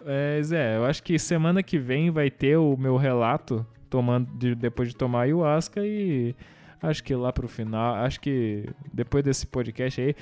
[0.05, 4.55] Mas é, eu acho que semana que vem vai ter o meu relato tomando de,
[4.55, 6.35] depois de tomar ayahuasca e
[6.81, 10.15] acho que lá pro final, acho que depois desse podcast aí,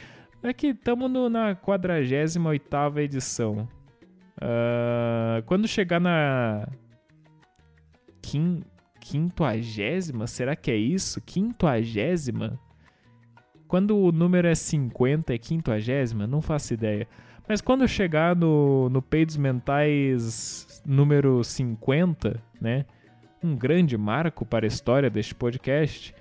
[0.43, 3.68] é que estamos na 48 edição.
[4.38, 6.68] Uh, quando chegar na
[8.22, 8.64] quin,
[9.00, 10.28] quintoagésima?
[10.28, 11.22] Será que é isso?
[11.22, 12.60] Quintoagésima?
[13.68, 16.28] Quando o número é 50 é quintoagésima?
[16.28, 17.08] Não faço ideia.
[17.48, 22.86] Mas quando eu chegar no, no Peidos Mentais número 50, né?
[23.43, 26.14] Um grande marco para a história deste podcast.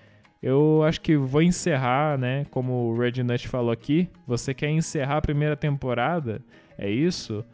[0.43, 2.45] Eu acho que vou encerrar, né?
[2.51, 4.09] Como o Red Nut falou aqui.
[4.27, 6.43] Você quer encerrar a primeira temporada?
[6.77, 7.45] É isso?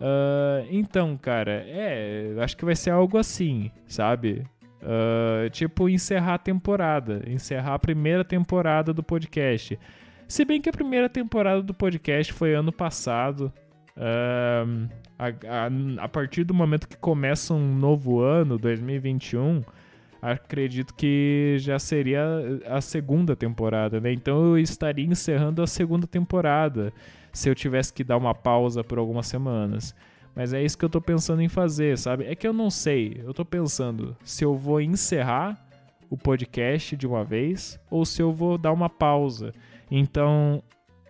[0.00, 2.34] Uh, então, cara, é.
[2.38, 4.44] Acho que vai ser algo assim, sabe?
[4.80, 7.22] Uh, tipo, encerrar a temporada.
[7.26, 9.76] Encerrar a primeira temporada do podcast.
[10.28, 13.52] Se bem que a primeira temporada do podcast foi ano passado.
[13.96, 14.66] A,
[15.18, 19.62] a, a, partir do momento que começa um novo ano, 2021,
[20.20, 22.24] acredito que já seria
[22.66, 24.12] a segunda temporada, né?
[24.12, 26.92] Então eu estaria encerrando a segunda temporada
[27.32, 29.94] se eu tivesse que dar uma pausa por algumas semanas.
[30.34, 32.24] Mas é isso que eu tô pensando em fazer, sabe?
[32.24, 33.22] É que eu não sei.
[33.24, 35.64] Eu tô pensando se eu vou encerrar
[36.10, 39.54] o podcast de uma vez ou se eu vou dar uma pausa.
[39.90, 40.62] Então,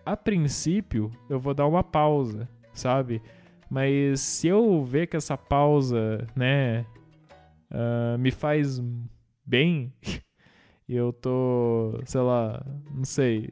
[0.05, 3.21] a princípio, eu vou dar uma pausa, sabe?
[3.69, 6.85] Mas se eu ver que essa pausa, né,
[7.71, 8.79] uh, me faz
[9.45, 9.93] bem
[10.87, 13.51] e eu tô, sei lá, não sei,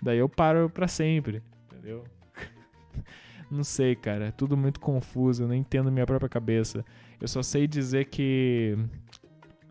[0.00, 2.04] daí eu paro pra sempre, entendeu?
[3.50, 4.26] Não sei, cara.
[4.26, 5.44] É tudo muito confuso.
[5.44, 6.84] Eu não entendo minha própria cabeça.
[7.20, 8.76] Eu só sei dizer que.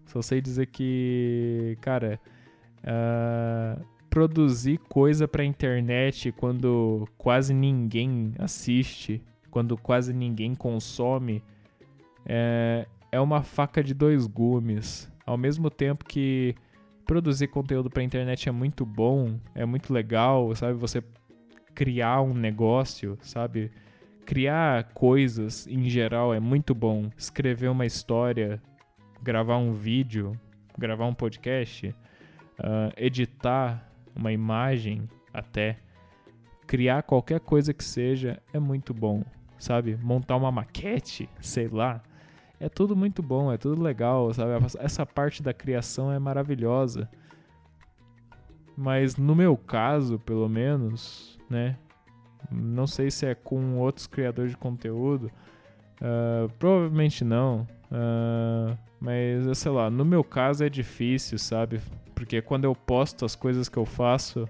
[0.06, 1.78] Só sei dizer que.
[1.82, 2.18] Cara.
[2.80, 11.44] Uh, produzir coisa pra internet quando quase ninguém assiste, quando quase ninguém consome,
[12.26, 15.12] é, é uma faca de dois gumes.
[15.26, 16.56] Ao mesmo tempo que
[17.06, 20.76] produzir conteúdo pra internet é muito bom, é muito legal, sabe?
[20.80, 21.04] Você
[21.74, 23.70] criar um negócio, sabe?
[24.26, 27.10] Criar coisas em geral é muito bom.
[27.18, 28.62] Escrever uma história,
[29.22, 30.40] gravar um vídeo,
[30.78, 35.78] gravar um podcast, uh, editar uma imagem até.
[36.68, 39.24] Criar qualquer coisa que seja é muito bom,
[39.60, 39.98] sabe?
[40.02, 42.02] Montar uma maquete, sei lá.
[42.60, 44.52] É tudo muito bom, é tudo legal, sabe?
[44.80, 47.10] Essa parte da criação é maravilhosa.
[48.76, 51.78] Mas no meu caso, pelo menos, né?
[52.52, 55.32] Não sei se é com outros criadores de conteúdo.
[56.02, 57.68] Uh, provavelmente não.
[57.92, 61.80] Uh, mas, sei lá, no meu caso é difícil, sabe?
[62.26, 64.46] Porque quando eu posto as coisas que eu faço,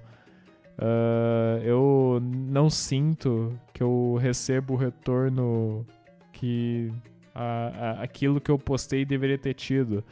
[0.80, 5.86] uh, eu não sinto que eu recebo o retorno
[6.32, 6.90] que
[7.34, 10.06] a, a, aquilo que eu postei deveria ter tido.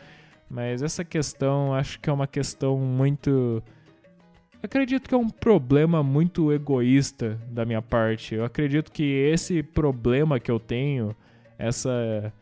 [0.49, 3.63] Mas essa questão, acho que é uma questão muito
[4.61, 8.35] Acredito que é um problema muito egoísta da minha parte.
[8.35, 11.15] Eu acredito que esse problema que eu tenho,
[11.57, 12.33] essa.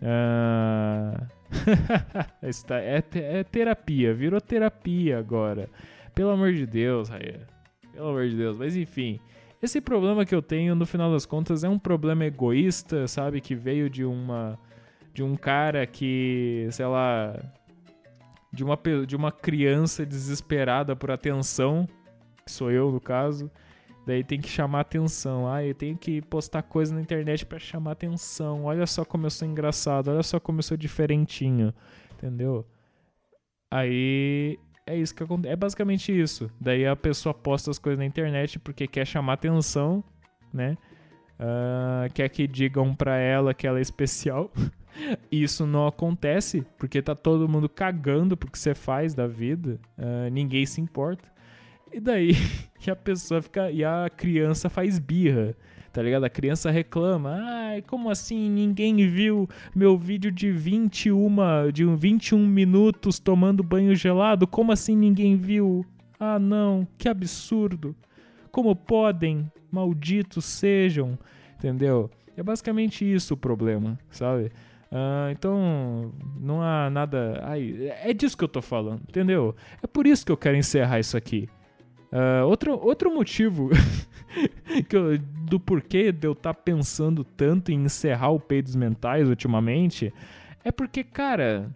[0.00, 1.37] Uh...
[2.42, 5.68] é, é terapia, virou terapia agora.
[6.14, 7.46] Pelo amor de Deus, Raia.
[7.92, 8.56] Pelo amor de Deus.
[8.56, 9.20] Mas enfim,
[9.62, 13.40] esse problema que eu tenho, no final das contas, é um problema egoísta, sabe?
[13.40, 14.58] Que veio de uma.
[15.12, 17.34] De um cara que, sei lá,
[18.52, 21.88] de uma, de uma criança desesperada por atenção,
[22.44, 23.50] que sou eu no caso.
[24.08, 25.46] Daí tem que chamar atenção.
[25.46, 28.64] Ah, eu tenho que postar coisa na internet para chamar atenção.
[28.64, 31.74] Olha só como eu sou engraçado, olha só como eu sou diferentinho.
[32.14, 32.64] Entendeu?
[33.70, 35.52] Aí é isso que acontece.
[35.52, 36.50] É basicamente isso.
[36.58, 40.02] Daí a pessoa posta as coisas na internet porque quer chamar atenção,
[40.54, 40.78] né?
[41.38, 44.50] Uh, quer que digam pra ela que ela é especial.
[45.30, 50.30] Isso não acontece porque tá todo mundo cagando pro que você faz da vida, uh,
[50.32, 51.28] ninguém se importa.
[51.92, 52.32] E daí
[52.90, 53.70] a pessoa fica.
[53.70, 55.54] E a criança faz birra,
[55.92, 56.24] tá ligado?
[56.24, 63.18] A criança reclama: ai, como assim ninguém viu meu vídeo de 21, de 21 minutos
[63.18, 64.46] tomando banho gelado?
[64.46, 65.84] Como assim ninguém viu?
[66.18, 67.94] Ah, não, que absurdo.
[68.50, 69.50] Como podem?
[69.70, 71.18] Malditos sejam,
[71.58, 72.10] entendeu?
[72.36, 74.50] É basicamente isso o problema, sabe?
[74.90, 77.42] Uh, então, não há nada.
[77.44, 79.54] Ai, é disso que eu tô falando, entendeu?
[79.82, 81.48] É por isso que eu quero encerrar isso aqui.
[82.10, 83.70] Uh, outro, outro motivo
[84.90, 90.12] eu, do porquê de eu estar tá pensando tanto em encerrar o Peidos Mentais ultimamente
[90.64, 91.70] é porque, cara.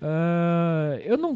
[0.00, 1.34] Uh, eu não.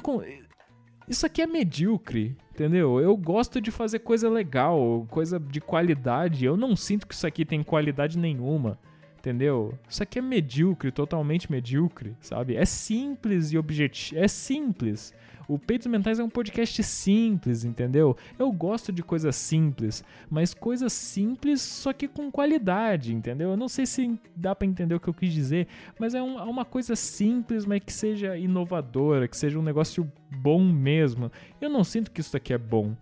[1.08, 3.00] Isso aqui é medíocre, entendeu?
[3.00, 6.44] Eu gosto de fazer coisa legal, coisa de qualidade.
[6.44, 8.78] Eu não sinto que isso aqui tem qualidade nenhuma.
[9.18, 9.78] Entendeu?
[9.88, 12.56] Isso aqui é medíocre, totalmente medíocre, sabe?
[12.56, 14.18] É simples e objetivo.
[14.20, 15.12] É simples.
[15.50, 18.16] O Peitos Mentais é um podcast simples, entendeu?
[18.38, 23.50] Eu gosto de coisas simples, mas coisas simples só que com qualidade, entendeu?
[23.50, 25.66] Eu não sei se dá para entender o que eu quis dizer,
[25.98, 30.08] mas é, um, é uma coisa simples, mas que seja inovadora, que seja um negócio
[30.36, 31.32] bom mesmo.
[31.60, 32.94] Eu não sinto que isso aqui é bom,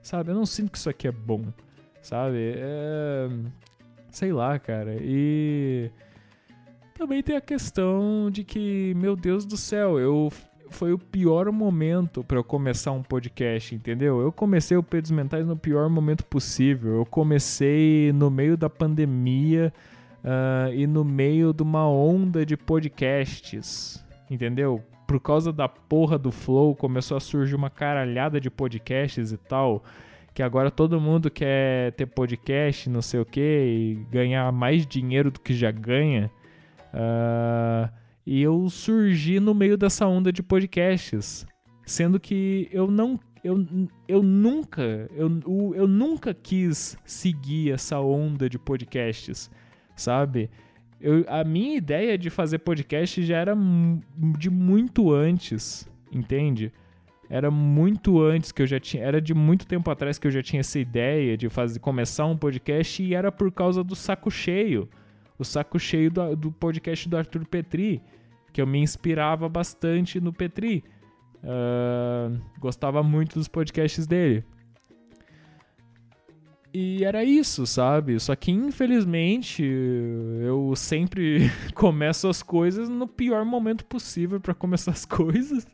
[0.00, 0.30] sabe?
[0.30, 1.46] Eu não sinto que isso aqui é bom,
[2.00, 2.54] sabe?
[2.56, 3.28] É...
[4.12, 4.96] Sei lá, cara.
[5.00, 5.90] E
[6.96, 10.30] também tem a questão de que, meu Deus do céu, eu
[10.70, 14.20] foi o pior momento para eu começar um podcast, entendeu?
[14.20, 16.96] Eu comecei o Pedros Mentais no pior momento possível.
[16.96, 19.72] Eu comecei no meio da pandemia
[20.24, 24.82] uh, e no meio de uma onda de podcasts, entendeu?
[25.06, 29.84] Por causa da porra do Flow, começou a surgir uma caralhada de podcasts e tal.
[30.34, 35.30] Que agora todo mundo quer ter podcast, não sei o que, e ganhar mais dinheiro
[35.30, 36.30] do que já ganha.
[36.92, 37.88] Uh,
[38.26, 41.46] e eu surgi no meio dessa onda de podcasts,
[41.86, 43.64] sendo que eu não eu,
[44.08, 49.48] eu nunca eu, eu nunca quis seguir essa onda de podcasts,
[49.94, 50.50] sabe?
[51.00, 53.56] Eu, a minha ideia de fazer podcast já era
[54.36, 56.72] de muito antes, entende?
[57.30, 60.42] Era muito antes que eu já tinha, era de muito tempo atrás que eu já
[60.42, 64.88] tinha essa ideia de fazer começar um podcast e era por causa do saco cheio
[65.38, 68.02] o saco cheio do, do podcast do Arthur Petri,
[68.56, 70.82] que eu me inspirava bastante no Petri.
[71.44, 74.42] Uh, gostava muito dos podcasts dele.
[76.72, 78.18] E era isso, sabe?
[78.18, 85.04] Só que infelizmente eu sempre começo as coisas no pior momento possível para começar as
[85.04, 85.66] coisas.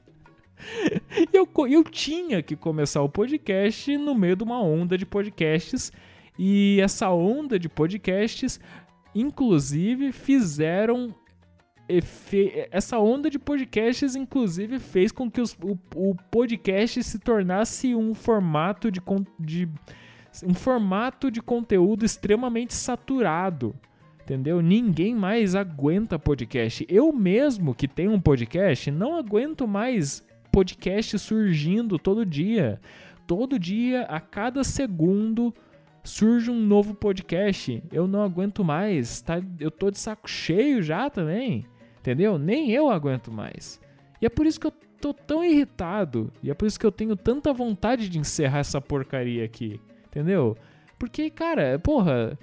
[1.32, 5.92] Eu, eu tinha que começar o podcast no meio de uma onda de podcasts.
[6.36, 8.58] E essa onda de podcasts
[9.14, 11.14] inclusive fizeram
[12.70, 18.14] essa onda de podcasts, inclusive, fez com que os, o, o, podcast se tornasse um
[18.14, 19.00] formato de,
[19.38, 19.68] de,
[20.44, 23.74] um formato de conteúdo extremamente saturado.
[24.22, 24.62] Entendeu?
[24.62, 26.86] Ninguém mais aguenta podcast.
[26.88, 32.80] Eu mesmo que tenho um podcast, não aguento mais podcast surgindo todo dia.
[33.26, 35.52] Todo dia, a cada segundo,
[36.04, 39.40] surge um novo podcast, eu não aguento mais, tá?
[39.58, 41.64] Eu tô de saco cheio já também,
[42.02, 42.36] entendeu?
[42.36, 43.80] Nem eu aguento mais.
[44.20, 46.92] E é por isso que eu tô tão irritado, e é por isso que eu
[46.92, 50.56] tenho tanta vontade de encerrar essa porcaria aqui, entendeu?
[50.98, 52.38] Porque, cara, porra,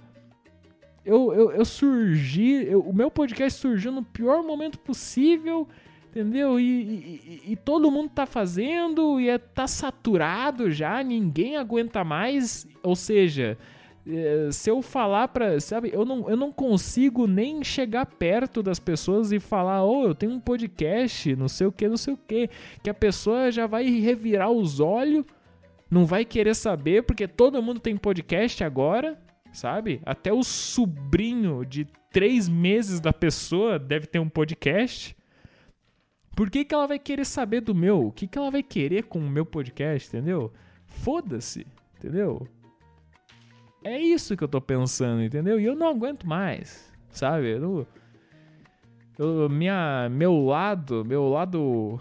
[1.05, 5.67] eu, eu, eu surgi, eu, o meu podcast surgiu no pior momento possível
[6.09, 6.59] Entendeu?
[6.59, 12.67] E, e, e, todo mundo tá fazendo e é, tá saturado já, ninguém aguenta mais.
[12.81, 13.55] Ou seja,
[14.51, 15.59] se eu falar pra.
[15.59, 20.15] Sabe, eu não, eu não consigo nem chegar perto das pessoas e falar, oh, eu
[20.15, 22.49] tenho um podcast, não sei o que, não sei o que.
[22.83, 25.25] Que a pessoa já vai revirar os olhos,
[25.89, 29.19] não vai querer saber, porque todo mundo tem podcast agora,
[29.51, 30.01] sabe?
[30.05, 35.15] Até o sobrinho de três meses da pessoa deve ter um podcast.
[36.35, 38.07] Por que, que ela vai querer saber do meu?
[38.07, 40.53] O que, que ela vai querer com o meu podcast, entendeu?
[40.85, 42.47] Foda-se, entendeu?
[43.83, 45.59] É isso que eu tô pensando, entendeu?
[45.59, 47.49] E eu não aguento mais, sabe?
[47.49, 47.87] Eu,
[49.17, 51.99] eu, minha, meu lado, meu lado,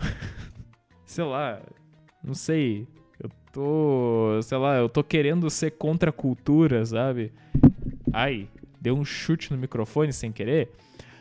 [1.05, 1.61] sei lá,
[2.23, 2.87] não sei.
[3.21, 7.33] Eu tô, sei lá, eu tô querendo ser contra a cultura, sabe?
[8.13, 8.49] Ai,
[8.81, 10.71] deu um chute no microfone sem querer.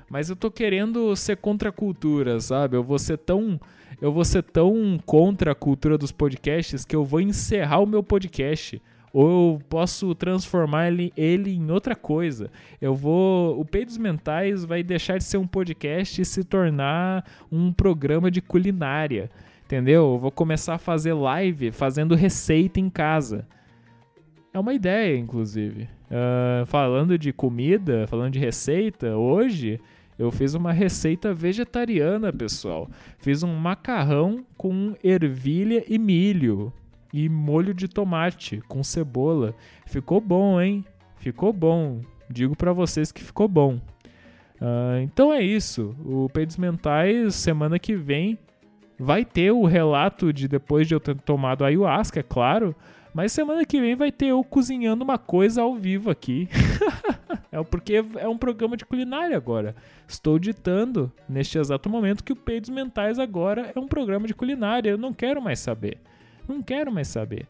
[0.09, 2.77] Mas eu tô querendo ser contra a cultura, sabe?
[2.77, 3.59] Eu vou ser tão.
[4.01, 8.01] Eu vou ser tão contra a cultura dos podcasts que eu vou encerrar o meu
[8.01, 8.81] podcast.
[9.13, 12.51] Ou eu posso transformar ele, ele em outra coisa.
[12.81, 13.59] Eu vou.
[13.59, 18.41] O Peidos Mentais vai deixar de ser um podcast e se tornar um programa de
[18.41, 19.29] culinária.
[19.65, 20.13] Entendeu?
[20.13, 23.47] Eu vou começar a fazer live fazendo receita em casa.
[24.53, 25.89] É uma ideia, inclusive.
[26.09, 29.79] Uh, falando de comida, falando de receita, hoje
[30.17, 32.89] eu fiz uma receita vegetariana, pessoal.
[33.19, 36.73] Fiz um macarrão com ervilha e milho
[37.13, 39.53] e molho de tomate com cebola.
[39.85, 40.85] Ficou bom, hein?
[41.17, 42.01] Ficou bom.
[42.29, 43.79] Digo para vocês que ficou bom.
[44.61, 45.95] Uh, então é isso.
[46.05, 48.37] O Peidos Mentais, semana que vem,
[48.99, 52.75] vai ter o relato de depois de eu ter tomado ayahuasca, é claro.
[53.13, 56.47] Mas semana que vem vai ter eu cozinhando uma coisa ao vivo aqui.
[57.51, 59.75] é porque é um programa de culinária agora.
[60.07, 64.89] Estou ditando neste exato momento que o Peidos Mentais agora é um programa de culinária.
[64.89, 65.99] Eu não quero mais saber.
[66.47, 67.47] Não quero mais saber.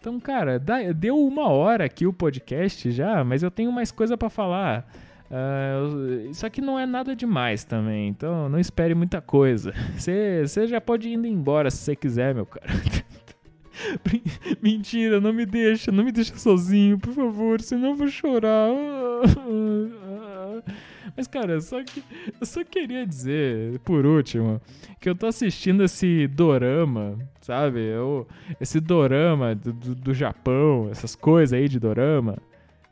[0.00, 0.58] Então, cara,
[0.94, 4.86] deu uma hora aqui o podcast já, mas eu tenho mais coisa para falar.
[5.30, 9.72] Uh, isso aqui não é nada demais também, então não espere muita coisa.
[9.96, 12.66] Você já pode ir embora se você quiser, meu cara.
[14.62, 18.68] Mentira, não me deixa, não me deixa sozinho, por favor, senão eu vou chorar.
[21.16, 22.02] Mas, cara, só que
[22.40, 24.60] eu só queria dizer, por último,
[25.00, 27.80] que eu tô assistindo esse dorama, sabe?
[27.80, 28.26] Eu,
[28.60, 32.36] esse dorama do, do, do Japão, essas coisas aí de dorama,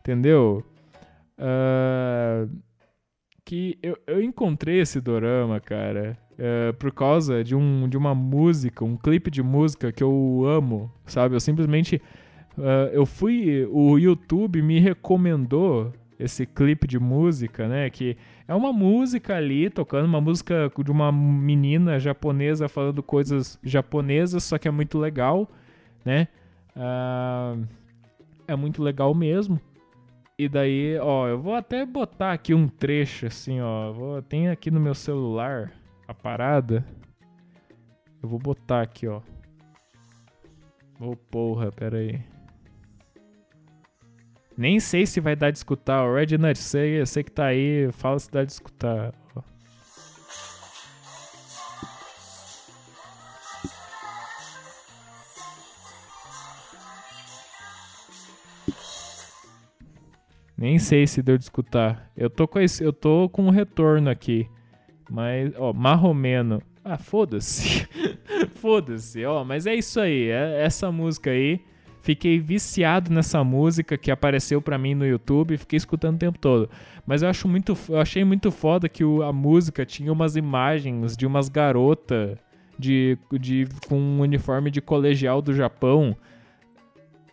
[0.00, 0.64] entendeu?
[1.36, 2.48] Uh,
[3.44, 8.84] que eu, eu encontrei esse dorama, cara, uh, por causa de, um, de uma música,
[8.84, 11.34] um clipe de música que eu amo, sabe?
[11.34, 12.00] Eu simplesmente.
[12.56, 13.66] Uh, eu fui.
[13.70, 15.92] O YouTube me recomendou
[16.22, 17.90] esse clipe de música, né?
[17.90, 18.16] Que
[18.46, 24.58] é uma música ali, tocando uma música de uma menina japonesa falando coisas japonesas, só
[24.58, 25.50] que é muito legal,
[26.04, 26.28] né?
[26.76, 27.66] Uh,
[28.46, 29.60] é muito legal mesmo.
[30.38, 33.92] E daí, ó, eu vou até botar aqui um trecho assim, ó.
[33.92, 35.72] Vou, tem aqui no meu celular
[36.06, 36.84] a parada.
[38.22, 39.20] Eu vou botar aqui, ó.
[41.00, 42.31] Ô oh, porra, pera aí.
[44.56, 46.04] Nem sei se vai dar de escutar.
[46.04, 49.12] O Red Nut, sei, sei que tá aí, fala se dá de escutar.
[60.62, 62.08] Nem sei se deu de escutar.
[62.16, 64.48] Eu tô com esse, eu tô com um retorno aqui.
[65.10, 66.62] Mas, ó, marromeno.
[66.84, 67.88] Ah, foda-se.
[68.60, 71.60] foda-se, ó, mas é isso aí, é essa música aí.
[72.02, 76.68] Fiquei viciado nessa música que apareceu para mim no YouTube, fiquei escutando o tempo todo.
[77.06, 81.16] Mas eu acho muito, eu achei muito foda que o, a música tinha umas imagens
[81.16, 82.36] de umas garotas
[82.76, 86.16] de, de com um uniforme de colegial do Japão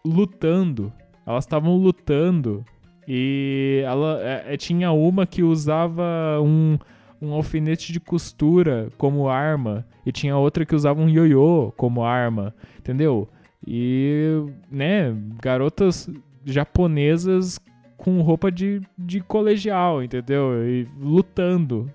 [0.05, 0.93] lutando.
[1.25, 2.63] Elas estavam lutando
[3.07, 6.77] e ela é, é, tinha uma que usava um,
[7.19, 9.83] um alfinete de costura como arma.
[10.05, 12.53] E tinha outra que usava um ioiô como arma.
[12.77, 13.27] Entendeu?
[13.65, 16.09] E, né, garotas
[16.45, 17.59] japonesas
[17.97, 20.65] com roupa de, de colegial, entendeu?
[20.67, 21.91] E lutando.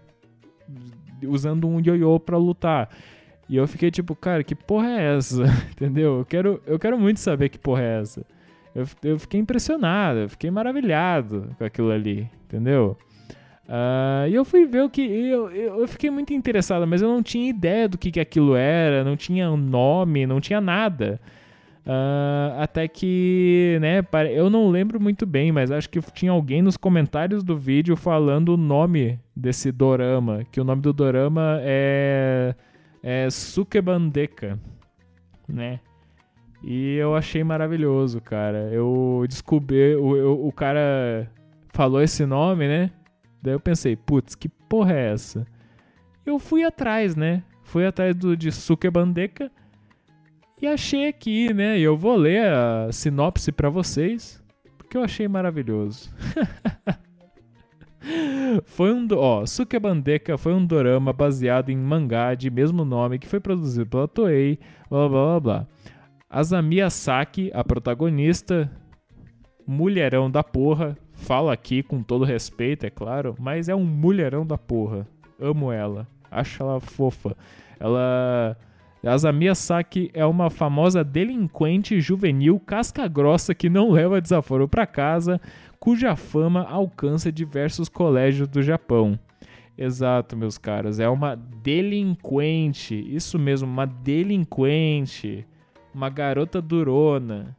[1.27, 2.91] Usando um ioiô pra lutar.
[3.49, 5.45] E eu fiquei tipo, cara, que porra é essa?
[5.73, 6.19] entendeu?
[6.19, 8.27] Eu quero, eu quero muito saber que porra é essa.
[8.75, 12.99] Eu, eu fiquei impressionado, eu fiquei maravilhado com aquilo ali, entendeu?
[13.67, 15.01] Uh, e eu fui ver o que.
[15.01, 19.05] Eu, eu, fiquei muito interessado, mas eu não tinha ideia do que, que aquilo era,
[19.05, 21.21] não tinha nome, não tinha nada.
[21.87, 26.79] Uh, até que, né, eu não lembro muito bem, mas acho que tinha alguém nos
[26.79, 32.55] comentários do vídeo falando o nome desse dorama, que o nome do dorama é,
[33.03, 34.59] é Sukebandeka,
[35.47, 35.81] né?
[36.63, 38.71] E eu achei maravilhoso, cara.
[38.73, 41.31] Eu descobri, o, eu, o cara
[41.69, 42.91] falou esse nome, né?
[43.43, 45.47] Daí eu pensei, putz, que porra é essa?
[46.25, 47.43] Eu fui atrás, né?
[47.63, 49.53] Fui atrás do, de Suke Bandeka
[50.65, 51.79] e achei aqui, né?
[51.79, 54.43] Eu vou ler a sinopse para vocês,
[54.79, 56.11] porque eu achei maravilhoso.
[58.65, 63.29] foi um, ó, Suke Bandeka foi um dorama baseado em mangá de mesmo nome que
[63.29, 64.59] foi produzido pela Toei,
[64.89, 65.67] blá blá blá blá.
[66.31, 68.71] Azami Saki, a protagonista,
[69.67, 74.57] mulherão da porra, fala aqui com todo respeito, é claro, mas é um mulherão da
[74.57, 75.07] porra.
[75.39, 77.37] Amo ela, acho ela fofa.
[77.79, 78.57] Ela.
[79.07, 85.41] Azami Saki é uma famosa delinquente juvenil casca-grossa que não leva desaforo para casa,
[85.79, 89.19] cuja fama alcança diversos colégios do Japão.
[89.77, 95.47] Exato, meus caras, é uma delinquente, isso mesmo, uma delinquente
[95.95, 97.57] uma garota durona.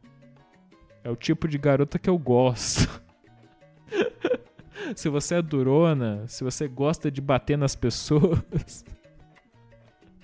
[1.03, 3.01] É o tipo de garota que eu gosto.
[4.95, 8.83] se você é durona, se você gosta de bater nas pessoas,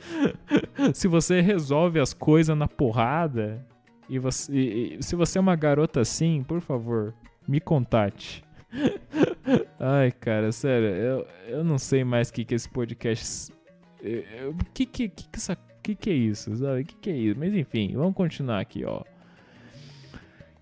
[0.93, 3.65] se você resolve as coisas na porrada,
[4.09, 7.13] e, você, e, e se você é uma garota assim, por favor,
[7.47, 8.43] me contate.
[9.79, 13.51] Ai, cara, sério, eu, eu não sei mais o que, que esse podcast.
[14.49, 15.39] O que, que, que, que
[15.81, 16.55] que que é isso?
[16.55, 16.83] Sabe?
[16.83, 17.39] Que que é isso?
[17.39, 19.03] Mas enfim, vamos continuar aqui, ó.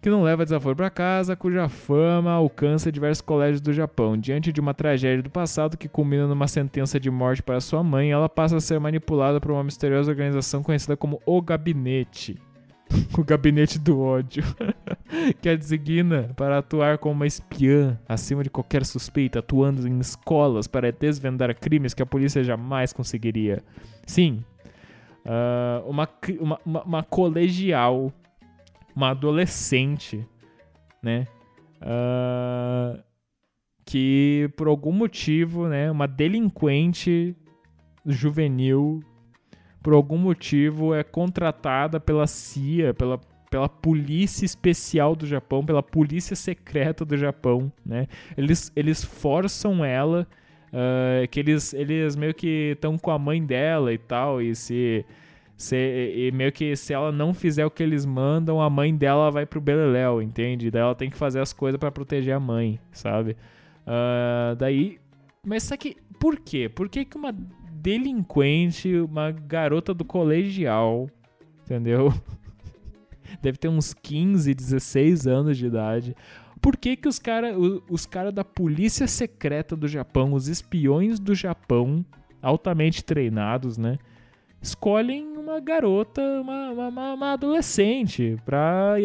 [0.01, 4.17] Que não leva desaforo para casa, cuja fama alcança diversos colégios do Japão.
[4.17, 8.11] Diante de uma tragédia do passado que culmina numa sentença de morte para sua mãe,
[8.11, 12.39] ela passa a ser manipulada por uma misteriosa organização conhecida como O Gabinete.
[13.17, 14.43] o Gabinete do Ódio.
[15.41, 20.67] que a designa para atuar como uma espiã acima de qualquer suspeita, atuando em escolas
[20.67, 23.63] para desvendar crimes que a polícia jamais conseguiria.
[24.05, 24.43] Sim,
[25.25, 26.07] uh, uma,
[26.39, 28.13] uma, uma, uma, colegial,
[28.99, 30.27] uma adolescente,
[31.01, 31.25] né?
[31.81, 33.01] Uh,
[33.85, 37.33] que por algum motivo, né, uma delinquente
[38.05, 38.99] juvenil,
[39.81, 43.17] por algum motivo é contratada pela CIA, pela,
[43.49, 48.05] pela polícia especial do Japão, pela polícia secreta do Japão, né?
[48.37, 50.27] Eles, eles forçam ela,
[50.73, 55.05] uh, que eles, eles meio que estão com a mãe dela e tal, e se,
[55.59, 59.29] se e meio que se ela não fizer o que eles mandam, a mãe dela
[59.29, 60.71] vai pro beleléu, entende?
[60.71, 63.35] Daí ela tem que fazer as coisas para proteger a mãe, sabe?
[63.85, 64.97] Uh, daí,
[65.45, 66.69] mas só que por quê?
[66.69, 67.35] Por que, que uma
[67.73, 71.09] delinquente, uma garota do colegial,
[71.65, 72.13] entendeu?
[73.41, 76.15] Deve ter uns 15, 16 anos de idade.
[76.61, 77.53] Por que, que os caras
[77.89, 82.05] os cara da polícia secreta do Japão, os espiões do Japão,
[82.41, 83.97] altamente treinados, né?
[84.61, 88.95] Escolhem uma garota, uma, uma, uma adolescente, pra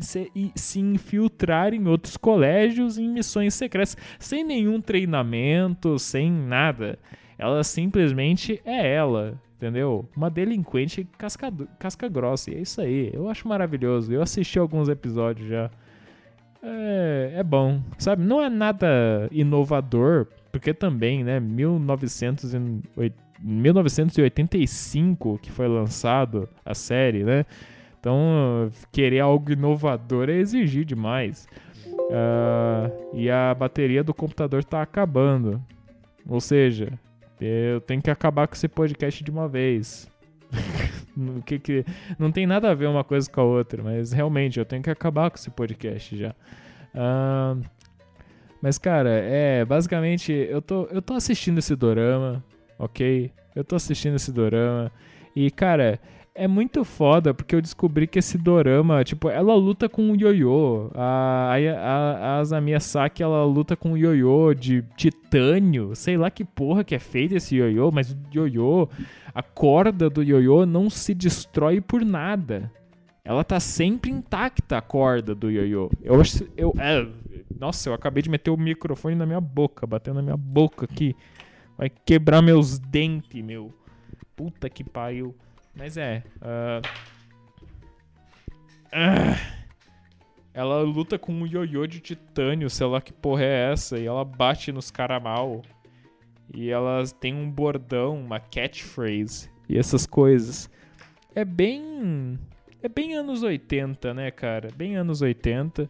[0.00, 6.98] se, infiltrar em outros colégios em missões secretas, sem nenhum treinamento, sem nada.
[7.38, 10.08] Ela simplesmente é ela, entendeu?
[10.16, 12.50] Uma delinquente casca, casca grossa.
[12.50, 13.10] E é isso aí.
[13.12, 14.12] Eu acho maravilhoso.
[14.12, 15.70] Eu assisti alguns episódios já.
[16.62, 18.22] É, é bom, sabe?
[18.22, 21.40] Não é nada inovador, porque também, né?
[23.42, 27.44] 1985 que foi lançado a série, né?
[27.98, 31.46] Então, querer algo inovador é exigir demais.
[31.86, 35.62] Uh, e a bateria do computador tá acabando.
[36.26, 36.98] Ou seja,
[37.40, 40.10] eu tenho que acabar com esse podcast de uma vez.
[41.44, 41.84] que, que,
[42.18, 44.90] não tem nada a ver uma coisa com a outra, mas realmente eu tenho que
[44.90, 46.30] acabar com esse podcast já.
[46.94, 47.62] Uh,
[48.62, 49.64] mas, cara, é.
[49.64, 52.44] Basicamente, eu tô, eu tô assistindo esse dorama,
[52.80, 53.30] ok?
[53.54, 54.90] Eu tô assistindo esse dorama.
[55.36, 56.00] E, cara,
[56.34, 60.90] é muito foda porque eu descobri que esse dorama, tipo, ela luta com o ioiô.
[60.94, 65.94] A, a, a Azami Saki, ela luta com o ioiô de titânio.
[65.94, 68.88] Sei lá que porra que é feito esse ioiô, mas o ioiô,
[69.34, 72.72] a corda do ioiô não se destrói por nada.
[73.22, 75.90] Ela tá sempre intacta, a corda do ioiô.
[76.02, 76.44] Eu acho.
[76.56, 77.06] Eu, é,
[77.58, 81.14] nossa, eu acabei de meter o microfone na minha boca, batendo na minha boca aqui.
[81.80, 83.72] Vai quebrar meus dentes, meu.
[84.36, 85.34] Puta que pariu.
[85.74, 86.22] Mas é.
[86.36, 86.86] Uh...
[88.88, 89.60] Uh...
[90.52, 94.26] Ela luta com um ioiô de titânio, sei lá que porra é essa, e ela
[94.26, 95.62] bate nos cara mal.
[96.52, 100.68] E elas têm um bordão, uma catchphrase e essas coisas.
[101.34, 102.38] É bem.
[102.82, 104.68] É bem anos 80, né, cara?
[104.76, 105.88] Bem anos 80.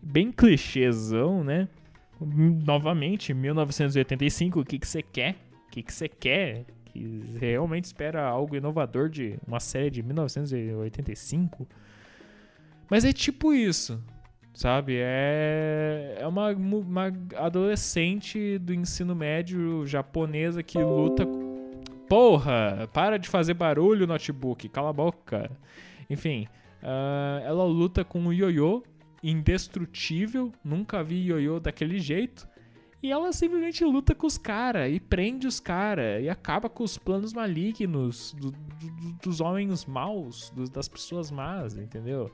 [0.00, 1.68] Bem clichêzão, né?
[2.20, 5.36] Novamente, 1985, o que você quer?
[5.66, 6.64] O que você quer?
[6.96, 11.66] que realmente espera algo inovador de uma série de 1985.
[12.90, 14.02] Mas é tipo isso,
[14.54, 14.96] sabe?
[14.98, 21.26] É, é uma, uma adolescente do ensino médio japonesa que luta.
[22.08, 22.88] Porra!
[22.92, 25.50] Para de fazer barulho, notebook, cala a boca.
[26.08, 26.46] Enfim,
[26.82, 28.82] uh, ela luta com o ioiô
[29.30, 30.52] indestrutível.
[30.64, 32.48] Nunca vi ioiô daquele jeito.
[33.02, 36.96] E ela simplesmente luta com os caras e prende os caras e acaba com os
[36.96, 42.32] planos malignos do, do, dos homens maus, do, das pessoas más, entendeu?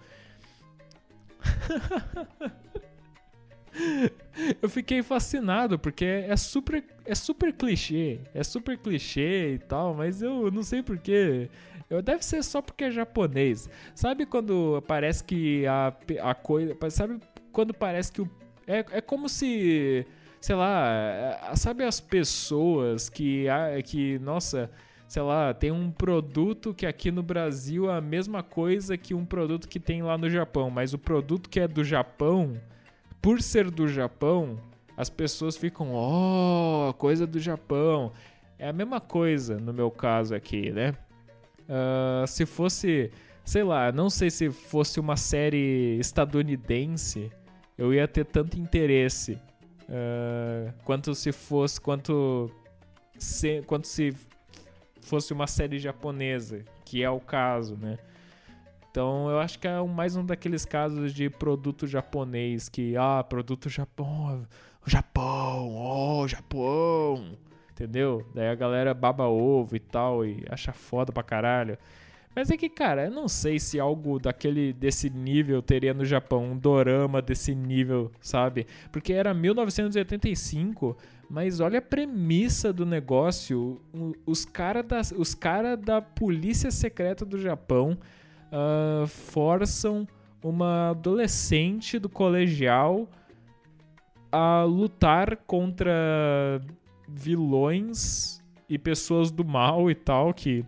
[4.60, 10.20] Eu fiquei fascinado porque é super, é super clichê, é super clichê e tal, mas
[10.20, 11.48] eu não sei porquê.
[11.89, 13.69] Eu deve ser só porque é japonês.
[13.95, 17.19] Sabe quando parece que a, a coisa, sabe
[17.53, 18.31] quando parece que o
[18.67, 20.07] é, é como se
[20.43, 23.47] sei lá, é, sabe as pessoas que,
[23.85, 24.69] que nossa,
[25.07, 29.25] sei lá, tem um produto que aqui no Brasil é a mesma coisa que um
[29.25, 32.61] produto que tem lá no Japão, mas o produto que é do Japão,
[33.21, 34.59] por ser do Japão,
[34.97, 38.13] as pessoas ficam, oh, coisa do Japão.
[38.59, 40.95] É a mesma coisa no meu caso aqui, né?
[41.68, 43.10] Uh, se fosse,
[43.44, 47.30] sei lá, não sei se fosse uma série estadunidense,
[47.76, 49.39] eu ia ter tanto interesse
[49.93, 51.80] Uh, quanto se fosse.
[51.80, 52.51] Quanto
[53.18, 54.16] se, quanto se
[55.02, 57.98] fosse uma série japonesa, que é o caso, né?
[58.90, 63.68] Então eu acho que é mais um daqueles casos de produto japonês que, ah, produto
[63.68, 64.47] Japão,
[64.86, 67.39] Japão, oh, Japão,
[67.83, 68.25] entendeu?
[68.33, 71.77] Daí a galera baba ovo e tal e acha foda pra caralho.
[72.35, 76.53] Mas é que, cara, eu não sei se algo daquele desse nível teria no Japão,
[76.53, 78.67] um dorama desse nível, sabe?
[78.91, 80.97] Porque era 1985,
[81.29, 83.81] mas olha a premissa do negócio.
[84.25, 87.99] Os caras da, os cara da polícia secreta do Japão
[88.51, 90.09] uh, forçam
[90.43, 93.09] uma adolescente do colegial
[94.33, 96.63] a lutar contra
[97.14, 100.64] vilões e pessoas do mal e tal que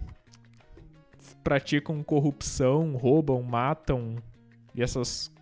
[1.42, 4.16] praticam corrupção, roubam, matam
[4.74, 5.32] e essas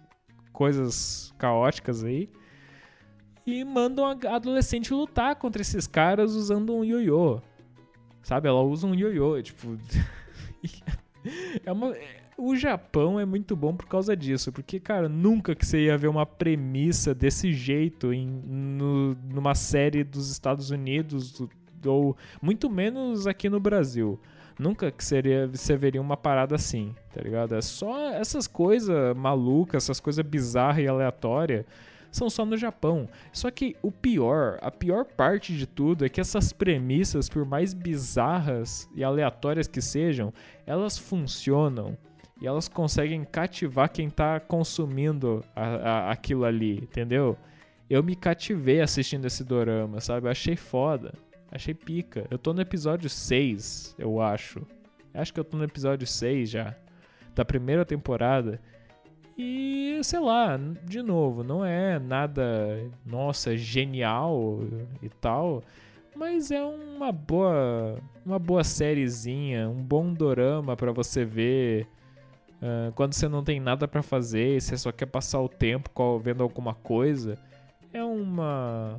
[0.53, 2.29] coisas caóticas aí.
[3.47, 7.41] E mandam a adolescente lutar contra esses caras usando um ioiô.
[8.23, 8.49] Sabe?
[8.49, 9.77] Ela usa um ioiô, tipo.
[11.65, 11.93] é uma.
[12.37, 16.09] O Japão é muito bom por causa disso, porque, cara, nunca que você ia ver
[16.09, 21.43] uma premissa desse jeito em, no, numa série dos Estados Unidos,
[21.85, 24.19] ou muito menos aqui no Brasil.
[24.59, 27.55] Nunca que seria, você veria uma parada assim, tá ligado?
[27.55, 31.65] É só essas coisas malucas, essas coisas bizarras e aleatórias
[32.11, 33.09] são só no Japão.
[33.33, 37.73] Só que o pior, a pior parte de tudo é que essas premissas, por mais
[37.73, 40.33] bizarras e aleatórias que sejam,
[40.67, 41.97] elas funcionam
[42.43, 47.39] e elas conseguem cativar quem tá consumindo a, a, aquilo ali, entendeu?
[47.89, 50.27] Eu me cativei assistindo esse dorama, sabe?
[50.27, 51.15] Eu achei foda.
[51.53, 52.27] Achei pica.
[52.33, 54.67] Eu tô no episódio 6, eu acho.
[55.15, 56.75] Acho que eu tô no episódio 6 já.
[57.33, 58.61] Da primeira temporada.
[59.39, 64.59] E, sei lá, de novo, não é nada, nossa, genial
[65.01, 65.63] e tal.
[66.17, 71.87] Mas é uma boa, uma boa sériezinha, um bom dorama para você ver
[72.63, 76.43] uh, quando você não tem nada para fazer, você só quer passar o tempo vendo
[76.43, 77.37] alguma coisa.
[77.93, 78.99] É uma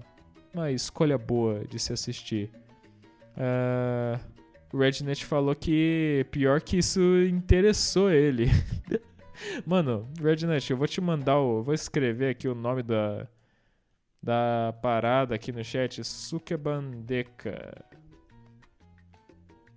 [0.54, 2.52] uma escolha boa de se assistir.
[3.36, 4.20] Uh,
[4.72, 8.48] o Rednet falou que pior que isso interessou ele.
[9.66, 11.62] Mano, Rednet, eu vou te mandar o.
[11.64, 13.28] Vou escrever aqui o nome da.
[14.22, 16.02] Da parada aqui no chat.
[16.02, 17.84] Sukebandeka.